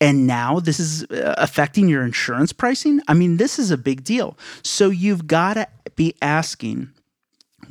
and 0.00 0.26
now 0.26 0.60
this 0.60 0.78
is 0.78 1.04
uh, 1.04 1.34
affecting 1.38 1.88
your 1.88 2.04
insurance 2.04 2.52
pricing? 2.52 3.00
I 3.08 3.14
mean 3.14 3.36
this 3.36 3.58
is 3.58 3.70
a 3.70 3.76
big 3.76 4.04
deal. 4.04 4.36
So 4.62 4.90
you've 4.90 5.26
got 5.26 5.54
to 5.54 5.66
be 5.96 6.14
asking 6.22 6.92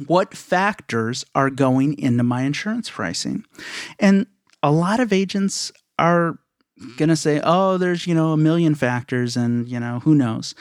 what 0.06 0.36
factors 0.36 1.26
are 1.34 1.50
going 1.50 1.98
into 1.98 2.24
my 2.24 2.44
insurance 2.44 2.90
pricing? 2.90 3.46
And 4.00 4.28
a 4.62 4.72
lot 4.72 5.00
of 5.00 5.12
agents 5.12 5.72
are 5.98 6.38
going 6.98 7.10
to 7.10 7.16
say, 7.16 7.42
oh, 7.44 7.78
there's, 7.78 8.06
you 8.06 8.14
know, 8.14 8.34
a 8.34 8.38
million 8.38 8.76
factors 8.76 9.36
and, 9.36 9.68
you 9.68 9.80
know, 9.80 10.00
who 10.00 10.14
knows. 10.14 10.54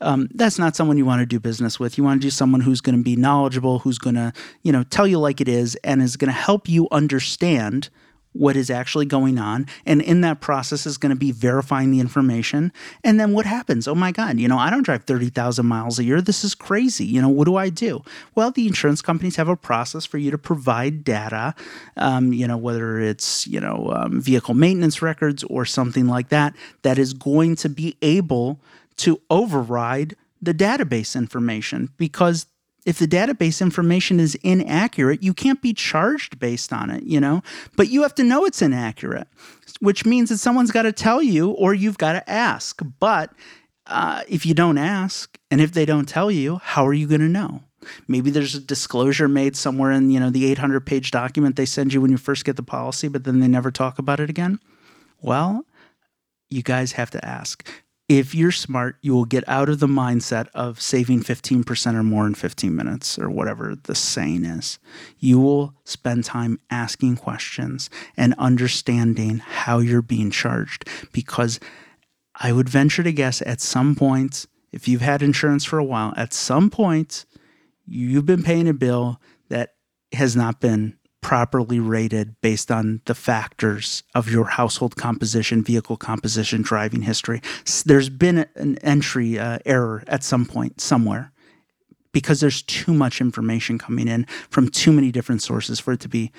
Um, 0.00 0.28
that's 0.34 0.58
not 0.58 0.76
someone 0.76 0.98
you 0.98 1.06
want 1.06 1.20
to 1.20 1.26
do 1.26 1.40
business 1.40 1.80
with. 1.80 1.96
You 1.96 2.04
want 2.04 2.20
to 2.20 2.26
do 2.26 2.30
someone 2.30 2.60
who's 2.60 2.80
going 2.80 2.96
to 2.96 3.02
be 3.02 3.16
knowledgeable, 3.16 3.78
who's 3.80 3.98
going 3.98 4.16
to, 4.16 4.32
you 4.62 4.72
know, 4.72 4.82
tell 4.82 5.06
you 5.06 5.18
like 5.18 5.40
it 5.40 5.48
is, 5.48 5.76
and 5.76 6.02
is 6.02 6.16
going 6.16 6.28
to 6.28 6.32
help 6.32 6.68
you 6.68 6.88
understand 6.90 7.90
what 8.34 8.56
is 8.56 8.68
actually 8.68 9.06
going 9.06 9.38
on. 9.38 9.66
And 9.86 10.02
in 10.02 10.20
that 10.20 10.40
process 10.40 10.86
is 10.86 10.98
going 10.98 11.10
to 11.10 11.16
be 11.16 11.32
verifying 11.32 11.90
the 11.90 12.00
information. 12.00 12.72
And 13.02 13.18
then 13.18 13.32
what 13.32 13.46
happens? 13.46 13.88
Oh 13.88 13.94
my 13.94 14.12
God, 14.12 14.38
you 14.38 14.48
know, 14.48 14.58
I 14.58 14.70
don't 14.70 14.82
drive 14.82 15.04
30,000 15.04 15.64
miles 15.64 15.98
a 15.98 16.04
year. 16.04 16.20
This 16.20 16.44
is 16.44 16.54
crazy. 16.54 17.06
You 17.06 17.22
know, 17.22 17.28
what 17.28 17.46
do 17.46 17.56
I 17.56 17.70
do? 17.70 18.02
Well, 18.34 18.50
the 18.50 18.66
insurance 18.66 19.00
companies 19.00 19.36
have 19.36 19.48
a 19.48 19.56
process 19.56 20.04
for 20.04 20.18
you 20.18 20.30
to 20.30 20.38
provide 20.38 21.04
data, 21.04 21.54
um, 21.96 22.32
you 22.32 22.46
know, 22.46 22.56
whether 22.56 23.00
it's, 23.00 23.46
you 23.46 23.60
know, 23.60 23.92
um, 23.94 24.20
vehicle 24.20 24.54
maintenance 24.54 25.00
records 25.00 25.44
or 25.44 25.64
something 25.64 26.08
like 26.08 26.28
that, 26.28 26.54
that 26.82 26.98
is 26.98 27.14
going 27.14 27.56
to 27.56 27.68
be 27.68 27.96
able 28.02 28.60
to 28.96 29.20
override 29.30 30.16
the 30.42 30.54
database 30.54 31.16
information 31.16 31.88
because 31.96 32.46
if 32.84 32.98
the 32.98 33.08
database 33.08 33.60
information 33.62 34.20
is 34.20 34.34
inaccurate, 34.36 35.22
you 35.22 35.32
can't 35.32 35.62
be 35.62 35.72
charged 35.72 36.38
based 36.38 36.72
on 36.72 36.90
it, 36.90 37.04
you 37.04 37.20
know? 37.20 37.42
But 37.76 37.88
you 37.88 38.02
have 38.02 38.14
to 38.16 38.24
know 38.24 38.44
it's 38.44 38.62
inaccurate, 38.62 39.28
which 39.80 40.04
means 40.04 40.28
that 40.28 40.38
someone's 40.38 40.70
got 40.70 40.82
to 40.82 40.92
tell 40.92 41.22
you 41.22 41.50
or 41.50 41.72
you've 41.72 41.98
got 41.98 42.12
to 42.12 42.30
ask. 42.30 42.82
But 43.00 43.32
uh, 43.86 44.22
if 44.28 44.44
you 44.44 44.54
don't 44.54 44.78
ask 44.78 45.38
and 45.50 45.60
if 45.60 45.72
they 45.72 45.84
don't 45.86 46.08
tell 46.08 46.30
you, 46.30 46.60
how 46.62 46.86
are 46.86 46.94
you 46.94 47.06
going 47.06 47.20
to 47.20 47.28
know? 47.28 47.62
Maybe 48.08 48.30
there's 48.30 48.54
a 48.54 48.60
disclosure 48.60 49.28
made 49.28 49.56
somewhere 49.56 49.90
in, 49.90 50.10
you 50.10 50.18
know, 50.18 50.30
the 50.30 50.46
800 50.46 50.86
page 50.86 51.10
document 51.10 51.56
they 51.56 51.66
send 51.66 51.92
you 51.92 52.00
when 52.00 52.10
you 52.10 52.16
first 52.16 52.44
get 52.44 52.56
the 52.56 52.62
policy, 52.62 53.08
but 53.08 53.24
then 53.24 53.40
they 53.40 53.48
never 53.48 53.70
talk 53.70 53.98
about 53.98 54.20
it 54.20 54.30
again. 54.30 54.58
Well, 55.20 55.66
you 56.50 56.62
guys 56.62 56.92
have 56.92 57.10
to 57.10 57.24
ask 57.24 57.68
if 58.08 58.34
you're 58.34 58.52
smart, 58.52 58.96
you 59.00 59.14
will 59.14 59.24
get 59.24 59.48
out 59.48 59.68
of 59.68 59.80
the 59.80 59.86
mindset 59.86 60.48
of 60.54 60.80
saving 60.80 61.22
15% 61.22 61.94
or 61.94 62.02
more 62.02 62.26
in 62.26 62.34
15 62.34 62.74
minutes 62.74 63.18
or 63.18 63.30
whatever 63.30 63.74
the 63.74 63.94
saying 63.94 64.44
is. 64.44 64.78
You 65.18 65.40
will 65.40 65.74
spend 65.84 66.24
time 66.24 66.60
asking 66.70 67.16
questions 67.16 67.88
and 68.16 68.34
understanding 68.36 69.38
how 69.38 69.78
you're 69.78 70.02
being 70.02 70.30
charged 70.30 70.88
because 71.12 71.58
I 72.34 72.52
would 72.52 72.68
venture 72.68 73.02
to 73.02 73.12
guess 73.12 73.40
at 73.42 73.60
some 73.60 73.94
point, 73.94 74.46
if 74.70 74.86
you've 74.86 75.00
had 75.00 75.22
insurance 75.22 75.64
for 75.64 75.78
a 75.78 75.84
while, 75.84 76.12
at 76.16 76.34
some 76.34 76.68
point, 76.68 77.24
you've 77.86 78.26
been 78.26 78.42
paying 78.42 78.68
a 78.68 78.74
bill 78.74 79.20
that 79.48 79.74
has 80.12 80.36
not 80.36 80.60
been 80.60 80.98
properly 81.24 81.80
rated 81.80 82.38
based 82.42 82.70
on 82.70 83.00
the 83.06 83.14
factors 83.14 84.02
of 84.14 84.30
your 84.30 84.44
household 84.44 84.94
composition, 84.96 85.64
vehicle 85.64 85.96
composition, 85.96 86.60
driving 86.60 87.00
history. 87.00 87.40
There's 87.86 88.10
been 88.10 88.46
an 88.56 88.76
entry 88.82 89.38
uh, 89.38 89.58
error 89.64 90.04
at 90.06 90.22
some 90.22 90.44
point 90.44 90.82
somewhere 90.82 91.32
because 92.12 92.40
there's 92.40 92.60
too 92.60 92.92
much 92.92 93.22
information 93.22 93.78
coming 93.78 94.06
in 94.06 94.26
from 94.50 94.68
too 94.68 94.92
many 94.92 95.10
different 95.10 95.40
sources 95.40 95.80
for 95.80 95.94
it 95.94 96.00
to 96.00 96.10
be 96.10 96.30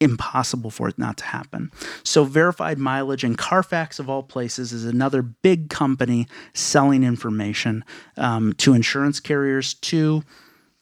impossible 0.00 0.70
for 0.70 0.90
it 0.90 0.98
not 0.98 1.16
to 1.16 1.24
happen. 1.24 1.72
So, 2.04 2.24
verified 2.24 2.76
mileage 2.76 3.24
and 3.24 3.38
Carfax, 3.38 3.98
of 3.98 4.10
all 4.10 4.22
places, 4.22 4.70
is 4.70 4.84
another 4.84 5.22
big 5.22 5.70
company 5.70 6.28
selling 6.52 7.04
information 7.04 7.86
um, 8.18 8.52
to 8.58 8.74
insurance 8.74 9.18
carriers 9.18 9.72
to, 9.72 10.22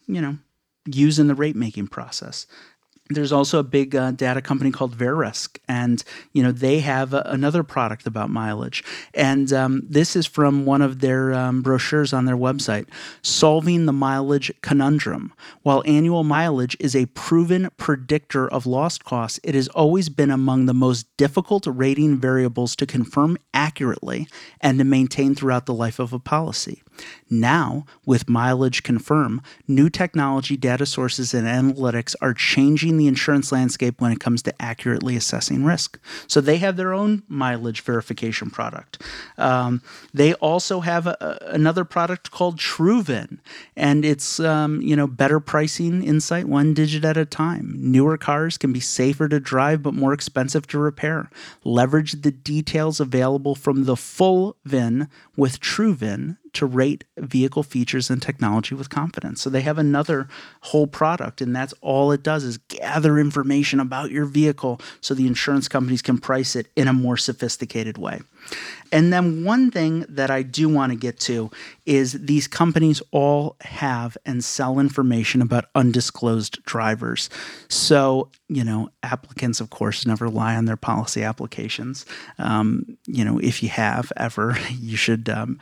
you 0.08 0.20
know, 0.20 0.38
use 0.86 1.20
in 1.20 1.28
the 1.28 1.36
rate 1.36 1.56
making 1.56 1.86
process 1.86 2.48
there's 3.10 3.32
also 3.32 3.58
a 3.58 3.64
big 3.64 3.94
uh, 3.94 4.12
data 4.12 4.40
company 4.40 4.70
called 4.70 4.96
Verisk, 4.96 5.58
and 5.68 6.02
you 6.32 6.42
know 6.42 6.52
they 6.52 6.80
have 6.80 7.12
a, 7.12 7.20
another 7.26 7.62
product 7.62 8.06
about 8.06 8.30
mileage. 8.30 8.82
And 9.12 9.52
um, 9.52 9.82
this 9.86 10.16
is 10.16 10.24
from 10.26 10.64
one 10.64 10.80
of 10.80 11.00
their 11.00 11.34
um, 11.34 11.60
brochures 11.60 12.14
on 12.14 12.24
their 12.24 12.36
website, 12.36 12.86
"Solving 13.20 13.84
the 13.84 13.92
Mileage 13.92 14.50
Conundrum." 14.62 15.34
While 15.62 15.82
annual 15.84 16.24
mileage 16.24 16.78
is 16.80 16.96
a 16.96 17.06
proven 17.06 17.68
predictor 17.76 18.48
of 18.48 18.64
loss 18.64 18.96
costs, 18.96 19.38
it 19.44 19.54
has 19.54 19.68
always 19.68 20.08
been 20.08 20.30
among 20.30 20.64
the 20.64 20.74
most 20.74 21.06
difficult 21.18 21.66
rating 21.66 22.16
variables 22.16 22.74
to 22.76 22.86
confirm 22.86 23.36
accurately 23.52 24.28
and 24.62 24.78
to 24.78 24.84
maintain 24.84 25.34
throughout 25.34 25.66
the 25.66 25.74
life 25.74 25.98
of 25.98 26.14
a 26.14 26.18
policy. 26.18 26.83
Now, 27.30 27.86
with 28.04 28.28
Mileage 28.28 28.82
Confirm, 28.82 29.42
new 29.66 29.88
technology, 29.88 30.56
data 30.56 30.86
sources, 30.86 31.34
and 31.34 31.46
analytics 31.46 32.14
are 32.20 32.34
changing 32.34 32.96
the 32.96 33.06
insurance 33.06 33.50
landscape 33.50 34.00
when 34.00 34.12
it 34.12 34.20
comes 34.20 34.42
to 34.42 34.62
accurately 34.62 35.16
assessing 35.16 35.64
risk. 35.64 35.98
So 36.26 36.40
they 36.40 36.58
have 36.58 36.76
their 36.76 36.92
own 36.92 37.22
mileage 37.28 37.80
verification 37.82 38.50
product. 38.50 39.02
Um, 39.38 39.82
they 40.12 40.34
also 40.34 40.80
have 40.80 41.06
a, 41.06 41.38
another 41.46 41.84
product 41.84 42.30
called 42.30 42.58
TrueVin, 42.58 43.38
and 43.76 44.04
it's 44.04 44.38
um, 44.40 44.80
you 44.80 44.94
know 44.94 45.06
better 45.06 45.40
pricing 45.40 46.02
insight 46.02 46.46
one 46.46 46.74
digit 46.74 47.04
at 47.04 47.16
a 47.16 47.24
time. 47.24 47.74
Newer 47.78 48.16
cars 48.16 48.58
can 48.58 48.72
be 48.72 48.80
safer 48.80 49.28
to 49.28 49.40
drive 49.40 49.82
but 49.82 49.94
more 49.94 50.12
expensive 50.12 50.66
to 50.68 50.78
repair. 50.78 51.30
Leverage 51.64 52.22
the 52.22 52.30
details 52.30 53.00
available 53.00 53.54
from 53.54 53.84
the 53.84 53.96
full 53.96 54.56
VIN 54.64 55.08
with 55.36 55.60
TrueVin 55.60 56.36
to 56.54 56.66
rate 56.66 57.04
vehicle 57.18 57.62
features 57.62 58.10
and 58.10 58.20
technology 58.20 58.74
with 58.74 58.90
confidence. 58.90 59.42
So 59.42 59.50
they 59.50 59.60
have 59.62 59.78
another 59.78 60.28
whole 60.62 60.86
product, 60.86 61.40
and 61.40 61.54
that's 61.54 61.74
all 61.80 62.12
it 62.12 62.22
does 62.22 62.44
is 62.44 62.58
gather 62.58 63.18
information 63.18 63.80
about 63.80 64.10
your 64.10 64.24
vehicle 64.24 64.80
so 65.00 65.14
the 65.14 65.26
insurance 65.26 65.68
companies 65.68 66.02
can 66.02 66.18
price 66.18 66.56
it 66.56 66.68
in 66.76 66.88
a 66.88 66.92
more 66.92 67.16
sophisticated 67.16 67.98
way. 67.98 68.20
And 68.92 69.12
then 69.12 69.44
one 69.44 69.72
thing 69.72 70.06
that 70.08 70.30
I 70.30 70.42
do 70.42 70.68
want 70.68 70.92
to 70.92 70.96
get 70.96 71.18
to 71.20 71.50
is 71.84 72.12
these 72.12 72.46
companies 72.46 73.02
all 73.10 73.56
have 73.62 74.16
and 74.24 74.44
sell 74.44 74.78
information 74.78 75.42
about 75.42 75.64
undisclosed 75.74 76.62
drivers. 76.64 77.28
So, 77.68 78.30
you 78.48 78.62
know, 78.62 78.90
applicants, 79.02 79.60
of 79.60 79.70
course, 79.70 80.06
never 80.06 80.28
lie 80.28 80.54
on 80.54 80.66
their 80.66 80.76
policy 80.76 81.24
applications. 81.24 82.06
Um, 82.38 82.96
you 83.06 83.24
know, 83.24 83.38
if 83.38 83.62
you 83.64 83.68
have 83.70 84.12
ever, 84.16 84.56
you 84.70 84.96
should 84.96 85.28
um, 85.28 85.58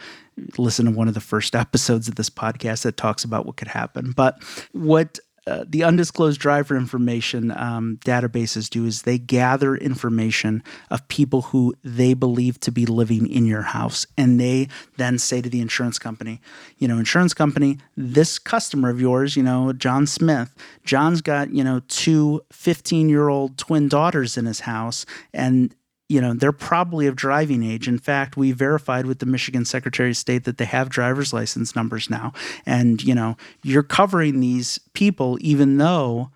listen 0.59 0.85
to 0.87 0.93
one 0.93 1.09
of 1.09 1.15
the 1.15 1.21
first 1.21 1.57
episodes 1.57 2.09
of 2.09 2.17
this 2.17 2.31
podcast 2.31 2.83
that 2.83 2.99
talks 2.99 3.25
about 3.25 3.47
what 3.47 3.57
could 3.57 3.69
happen. 3.69 4.13
But 4.13 4.43
what 4.73 5.19
uh, 5.47 5.65
the 5.69 5.83
undisclosed 5.83 6.41
driver 6.41 6.77
information 6.77 7.51
um, 7.51 7.99
databases 8.05 8.71
do 8.71 8.87
is 8.87 9.03
they 9.03 9.19
gather 9.19 9.75
information 9.75 10.63
of 10.91 11.07
people 11.09 11.43
who 11.43 11.75
they 11.83 12.15
believe 12.15 12.61
to 12.61 12.71
be 12.71 12.87
living 12.87 13.27
in 13.27 13.45
your 13.45 13.63
house. 13.63 14.07
And 14.17 14.39
they 14.39 14.69
then 14.99 15.19
say 15.19 15.43
to 15.43 15.49
the 15.49 15.61
insurance 15.61 15.99
company, 15.99 16.41
you 16.79 16.87
know, 16.87 16.99
insurance 16.99 17.35
company, 17.35 17.79
this 17.97 18.39
customer 18.39 18.89
of 18.89 19.01
yours, 19.01 19.37
you 19.37 19.43
know, 19.43 19.73
John 19.73 20.07
Smith, 20.07 20.55
John's 20.85 21.21
got, 21.21 21.53
you 21.53 21.65
know, 21.65 21.81
two 21.89 22.45
15 22.53 23.09
year 23.09 23.29
old 23.29 23.59
twin 23.59 23.89
daughters 23.89 24.37
in 24.37 24.47
his 24.47 24.61
house. 24.61 25.05
And 25.35 25.75
you 26.13 26.21
know, 26.21 26.35
they're 26.35 26.53
probably 26.53 27.07
of 27.07 27.17
driving 27.17 27.63
age. 27.63 27.89
In 27.89 27.99
fact, 27.99 28.37
we 28.37 28.53
verified 28.53 29.07
with 29.07 29.19
the 29.19 29.25
Michigan 29.25 29.65
Secretary 29.65 30.11
of 30.11 30.17
State 30.19 30.45
that 30.45 30.59
they 30.59 30.67
have 30.67 30.91
driver's 30.91 31.33
license 31.33 31.75
numbers 31.75 32.11
now. 32.11 32.35
And, 32.67 33.03
you 33.03 33.15
know, 33.15 33.39
you're 33.63 33.83
covering 33.83 34.41
these 34.41 34.79
people 34.93 35.39
even 35.41 35.79
though 35.79 36.31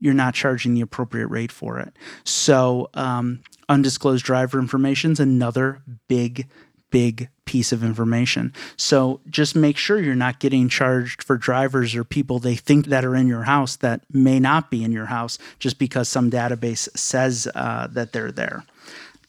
you're 0.00 0.14
not 0.14 0.32
charging 0.32 0.72
the 0.72 0.80
appropriate 0.80 1.26
rate 1.26 1.52
for 1.52 1.78
it. 1.78 1.94
So, 2.24 2.88
um, 2.94 3.42
undisclosed 3.68 4.24
driver 4.24 4.58
information 4.58 5.12
is 5.12 5.20
another 5.20 5.82
big 6.08 6.48
big 6.92 7.28
piece 7.44 7.72
of 7.72 7.82
information. 7.82 8.52
So 8.76 9.20
just 9.28 9.56
make 9.56 9.76
sure 9.76 10.00
you're 10.00 10.14
not 10.14 10.38
getting 10.38 10.68
charged 10.68 11.24
for 11.24 11.36
drivers 11.36 11.96
or 11.96 12.04
people 12.04 12.38
they 12.38 12.54
think 12.54 12.86
that 12.86 13.04
are 13.04 13.16
in 13.16 13.26
your 13.26 13.42
house 13.42 13.74
that 13.76 14.02
may 14.12 14.38
not 14.38 14.70
be 14.70 14.84
in 14.84 14.92
your 14.92 15.06
house 15.06 15.38
just 15.58 15.78
because 15.78 16.08
some 16.08 16.30
database 16.30 16.88
says 16.96 17.48
uh, 17.56 17.88
that 17.88 18.12
they're 18.12 18.30
there. 18.30 18.64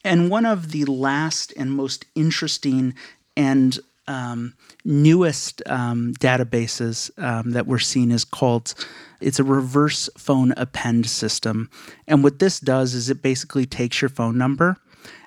And 0.04 0.30
one 0.30 0.46
of 0.46 0.70
the 0.70 0.84
last 0.84 1.52
and 1.56 1.72
most 1.72 2.04
interesting 2.14 2.94
and 3.36 3.78
um, 4.06 4.54
newest 4.84 5.62
um, 5.66 6.12
databases 6.20 7.10
um, 7.22 7.52
that 7.52 7.66
we're 7.66 7.78
seeing 7.78 8.10
is 8.10 8.24
called 8.24 8.74
it's 9.20 9.38
a 9.38 9.44
reverse 9.44 10.10
phone 10.18 10.52
append 10.58 11.06
system 11.06 11.70
and 12.06 12.22
what 12.22 12.38
this 12.38 12.60
does 12.60 12.92
is 12.92 13.08
it 13.08 13.22
basically 13.22 13.64
takes 13.64 14.02
your 14.02 14.10
phone 14.10 14.36
number 14.36 14.76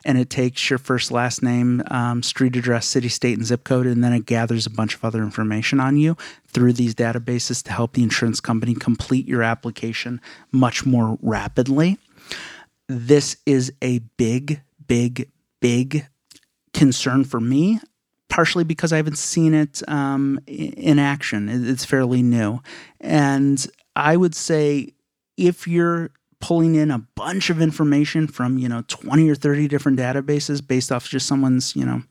and 0.05 0.17
it 0.17 0.29
takes 0.29 0.69
your 0.69 0.79
first, 0.79 1.11
last 1.11 1.43
name, 1.43 1.83
um, 1.91 2.23
street 2.23 2.55
address, 2.55 2.85
city, 2.85 3.09
state, 3.09 3.37
and 3.37 3.45
zip 3.45 3.63
code, 3.63 3.85
and 3.85 4.03
then 4.03 4.13
it 4.13 4.25
gathers 4.25 4.65
a 4.65 4.69
bunch 4.69 4.95
of 4.95 5.03
other 5.03 5.21
information 5.21 5.79
on 5.79 5.97
you 5.97 6.15
through 6.47 6.73
these 6.73 6.95
databases 6.95 7.63
to 7.63 7.71
help 7.71 7.93
the 7.93 8.03
insurance 8.03 8.39
company 8.39 8.73
complete 8.73 9.27
your 9.27 9.43
application 9.43 10.21
much 10.51 10.85
more 10.85 11.17
rapidly. 11.21 11.97
This 12.87 13.37
is 13.45 13.71
a 13.81 13.99
big, 14.17 14.61
big, 14.87 15.29
big 15.59 16.07
concern 16.73 17.23
for 17.23 17.39
me 17.39 17.79
partially 18.29 18.63
because 18.63 18.93
I 18.93 18.97
haven't 18.97 19.17
seen 19.17 19.53
it 19.53 19.81
um, 19.87 20.39
in 20.47 20.99
action. 20.99 21.49
It's 21.49 21.85
fairly 21.85 22.21
new. 22.21 22.59
And 22.99 23.65
I 23.95 24.17
would 24.17 24.35
say 24.35 24.93
if 25.37 25.67
you're 25.67 26.11
pulling 26.39 26.75
in 26.75 26.91
a 26.91 26.99
bunch 27.15 27.49
of 27.49 27.61
information 27.61 28.27
from, 28.27 28.57
you 28.57 28.69
know, 28.69 28.83
20 28.87 29.29
or 29.29 29.35
30 29.35 29.67
different 29.67 29.99
databases 29.99 30.65
based 30.65 30.91
off 30.91 31.07
just 31.07 31.27
someone's, 31.27 31.75
you 31.75 31.85
know, 31.85 32.03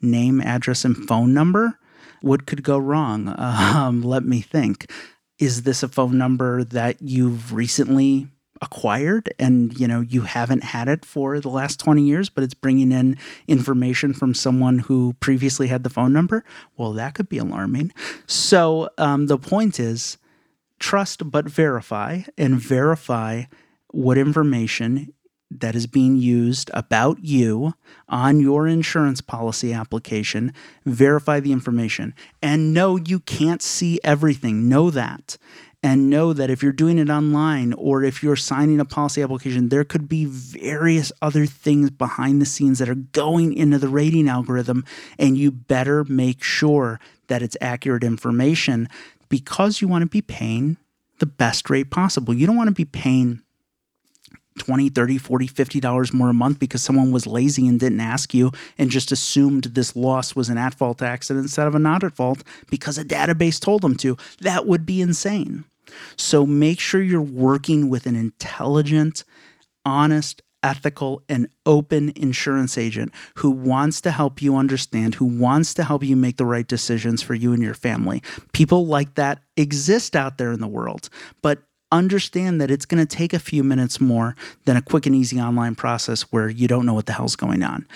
name, 0.00 0.40
address, 0.40 0.84
and 0.84 0.96
phone 1.08 1.34
number, 1.34 1.78
what 2.20 2.46
could 2.46 2.62
go 2.62 2.78
wrong? 2.78 3.34
Um, 3.74 4.02
let 4.02 4.24
me 4.24 4.40
think. 4.40 4.90
Is 5.38 5.62
this 5.64 5.82
a 5.82 5.88
phone 5.88 6.16
number 6.16 6.64
that 6.64 7.02
you've 7.02 7.52
recently 7.52 8.28
acquired 8.62 9.32
and 9.38 9.78
you 9.78 9.86
know 9.86 10.00
you 10.00 10.22
haven't 10.22 10.62
had 10.62 10.88
it 10.88 11.04
for 11.04 11.40
the 11.40 11.48
last 11.48 11.80
20 11.80 12.02
years 12.02 12.30
but 12.30 12.44
it's 12.44 12.54
bringing 12.54 12.92
in 12.92 13.18
information 13.48 14.14
from 14.14 14.32
someone 14.32 14.78
who 14.78 15.14
previously 15.20 15.66
had 15.66 15.82
the 15.82 15.90
phone 15.90 16.12
number 16.12 16.44
well 16.76 16.92
that 16.92 17.14
could 17.14 17.28
be 17.28 17.36
alarming 17.36 17.92
so 18.26 18.88
um, 18.96 19.26
the 19.26 19.36
point 19.36 19.80
is 19.80 20.18
trust 20.78 21.30
but 21.30 21.48
verify 21.48 22.22
and 22.36 22.60
verify 22.60 23.44
what 23.90 24.18
information 24.18 25.12
that 25.50 25.74
is 25.74 25.86
being 25.86 26.16
used 26.16 26.70
about 26.74 27.18
you 27.22 27.74
on 28.08 28.40
your 28.40 28.66
insurance 28.66 29.20
policy 29.20 29.72
application. 29.72 30.52
Verify 30.84 31.40
the 31.40 31.52
information 31.52 32.14
and 32.42 32.74
know 32.74 32.96
you 32.96 33.20
can't 33.20 33.62
see 33.62 34.00
everything. 34.02 34.68
Know 34.68 34.90
that. 34.90 35.36
And 35.82 36.08
know 36.08 36.32
that 36.32 36.48
if 36.48 36.62
you're 36.62 36.72
doing 36.72 36.98
it 36.98 37.10
online 37.10 37.74
or 37.74 38.02
if 38.02 38.22
you're 38.22 38.36
signing 38.36 38.80
a 38.80 38.86
policy 38.86 39.22
application, 39.22 39.68
there 39.68 39.84
could 39.84 40.08
be 40.08 40.24
various 40.24 41.12
other 41.20 41.44
things 41.44 41.90
behind 41.90 42.40
the 42.40 42.46
scenes 42.46 42.78
that 42.78 42.88
are 42.88 42.94
going 42.94 43.52
into 43.52 43.76
the 43.76 43.88
rating 43.88 44.26
algorithm. 44.26 44.86
And 45.18 45.36
you 45.36 45.50
better 45.50 46.02
make 46.04 46.42
sure 46.42 47.00
that 47.28 47.42
it's 47.42 47.56
accurate 47.60 48.02
information 48.02 48.88
because 49.34 49.80
you 49.80 49.88
want 49.88 50.02
to 50.02 50.06
be 50.06 50.22
paying 50.22 50.76
the 51.18 51.26
best 51.26 51.68
rate 51.68 51.90
possible. 51.90 52.32
You 52.32 52.46
don't 52.46 52.54
want 52.54 52.68
to 52.68 52.74
be 52.74 52.84
paying 52.84 53.42
20, 54.60 54.90
30, 54.90 55.18
40, 55.18 55.48
50 55.48 55.80
dollars 55.80 56.12
more 56.12 56.28
a 56.28 56.32
month 56.32 56.60
because 56.60 56.84
someone 56.84 57.10
was 57.10 57.26
lazy 57.26 57.66
and 57.66 57.80
didn't 57.80 57.98
ask 57.98 58.32
you 58.32 58.52
and 58.78 58.92
just 58.92 59.10
assumed 59.10 59.64
this 59.64 59.96
loss 59.96 60.36
was 60.36 60.48
an 60.50 60.56
at-fault 60.56 61.02
accident 61.02 61.46
instead 61.46 61.66
of 61.66 61.74
a 61.74 61.80
not 61.80 62.04
at 62.04 62.14
fault 62.14 62.44
because 62.70 62.96
a 62.96 63.04
database 63.04 63.58
told 63.58 63.82
them 63.82 63.96
to. 63.96 64.16
That 64.40 64.68
would 64.68 64.86
be 64.86 65.00
insane. 65.00 65.64
So 66.16 66.46
make 66.46 66.78
sure 66.78 67.02
you're 67.02 67.20
working 67.20 67.90
with 67.90 68.06
an 68.06 68.14
intelligent, 68.14 69.24
honest, 69.84 70.42
ethical, 70.64 71.22
and 71.28 71.46
open 71.66 72.12
insurance 72.16 72.76
agent 72.76 73.12
who 73.36 73.50
wants 73.50 74.00
to 74.00 74.10
help 74.10 74.42
you 74.42 74.56
understand, 74.56 75.14
who 75.14 75.26
wants 75.26 75.74
to 75.74 75.84
help 75.84 76.02
you 76.02 76.16
make 76.16 76.38
the 76.38 76.46
right 76.46 76.66
decisions 76.66 77.22
for 77.22 77.34
you 77.34 77.52
and 77.52 77.62
your 77.62 77.74
family. 77.74 78.22
People 78.52 78.86
like 78.86 79.14
that 79.14 79.40
exist 79.56 80.16
out 80.16 80.38
there 80.38 80.52
in 80.52 80.60
the 80.60 80.66
world, 80.66 81.10
but 81.42 81.62
understand 81.92 82.60
that 82.60 82.70
it's 82.70 82.86
going 82.86 83.06
to 83.06 83.16
take 83.16 83.32
a 83.32 83.38
few 83.38 83.62
minutes 83.62 84.00
more 84.00 84.34
than 84.64 84.76
a 84.76 84.82
quick 84.82 85.06
and 85.06 85.14
easy 85.14 85.38
online 85.38 85.74
process 85.74 86.22
where 86.32 86.48
you 86.48 86.66
don't 86.66 86.86
know 86.86 86.94
what 86.94 87.06
the 87.06 87.12
hell's 87.12 87.36
going 87.36 87.62
on. 87.62 87.86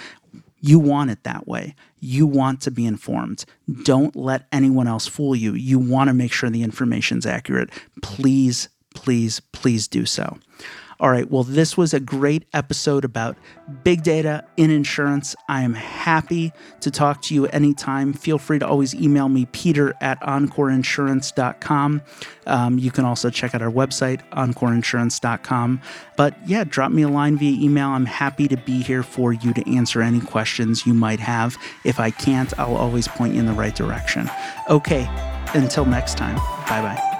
You 0.61 0.78
want 0.78 1.11
it 1.11 1.24
that 1.24 1.48
way. 1.48 1.74
You 2.00 2.26
want 2.26 2.61
to 2.62 2.70
be 2.70 2.85
informed. 2.85 3.44
Don't 3.85 4.14
let 4.14 4.46
anyone 4.52 4.87
else 4.87 5.07
fool 5.07 5.35
you. 5.35 5.54
You 5.54 5.78
want 5.78 6.09
to 6.09 6.14
make 6.14 6.33
sure 6.33 6.50
the 6.50 6.62
information's 6.62 7.26
accurate. 7.26 7.70
Please, 8.02 8.68
please, 8.94 9.40
please 9.40 9.88
do 9.88 10.04
so. 10.04 10.37
All 11.00 11.11
right, 11.11 11.30
well, 11.30 11.44
this 11.44 11.76
was 11.76 11.94
a 11.94 12.00
great 12.00 12.44
episode 12.52 13.04
about 13.04 13.37
big 13.84 14.02
data 14.02 14.44
in 14.56 14.70
insurance. 14.70 15.37
I 15.48 15.62
am 15.62 15.74
happy 15.74 16.52
to 16.80 16.90
talk 16.90 17.22
to 17.22 17.34
you 17.34 17.46
anytime. 17.46 18.12
Feel 18.12 18.38
free 18.38 18.58
to 18.58 18.66
always 18.66 18.94
email 18.96 19.28
me, 19.28 19.46
peter 19.46 19.94
at 20.00 20.20
encoreinsurance.com. 20.22 22.02
Um, 22.48 22.78
you 22.78 22.90
can 22.90 23.04
also 23.04 23.30
check 23.30 23.54
out 23.54 23.62
our 23.62 23.70
website, 23.70 24.28
encoreinsurance.com. 24.30 25.80
But 26.16 26.34
yeah, 26.48 26.64
drop 26.64 26.90
me 26.90 27.02
a 27.02 27.08
line 27.08 27.38
via 27.38 27.62
email. 27.62 27.90
I'm 27.90 28.06
happy 28.06 28.48
to 28.48 28.56
be 28.56 28.82
here 28.82 29.04
for 29.04 29.32
you 29.32 29.54
to 29.54 29.76
answer 29.76 30.02
any 30.02 30.20
questions 30.20 30.84
you 30.84 30.94
might 30.94 31.20
have. 31.20 31.56
If 31.84 32.00
I 32.00 32.11
can't, 32.11 32.58
I'll 32.58 32.76
always 32.76 33.06
point 33.06 33.34
you 33.34 33.40
in 33.40 33.46
the 33.46 33.52
right 33.52 33.74
direction. 33.74 34.28
Okay, 34.68 35.08
until 35.54 35.84
next 35.84 36.16
time, 36.16 36.37
bye 36.66 36.82
bye. 36.82 37.17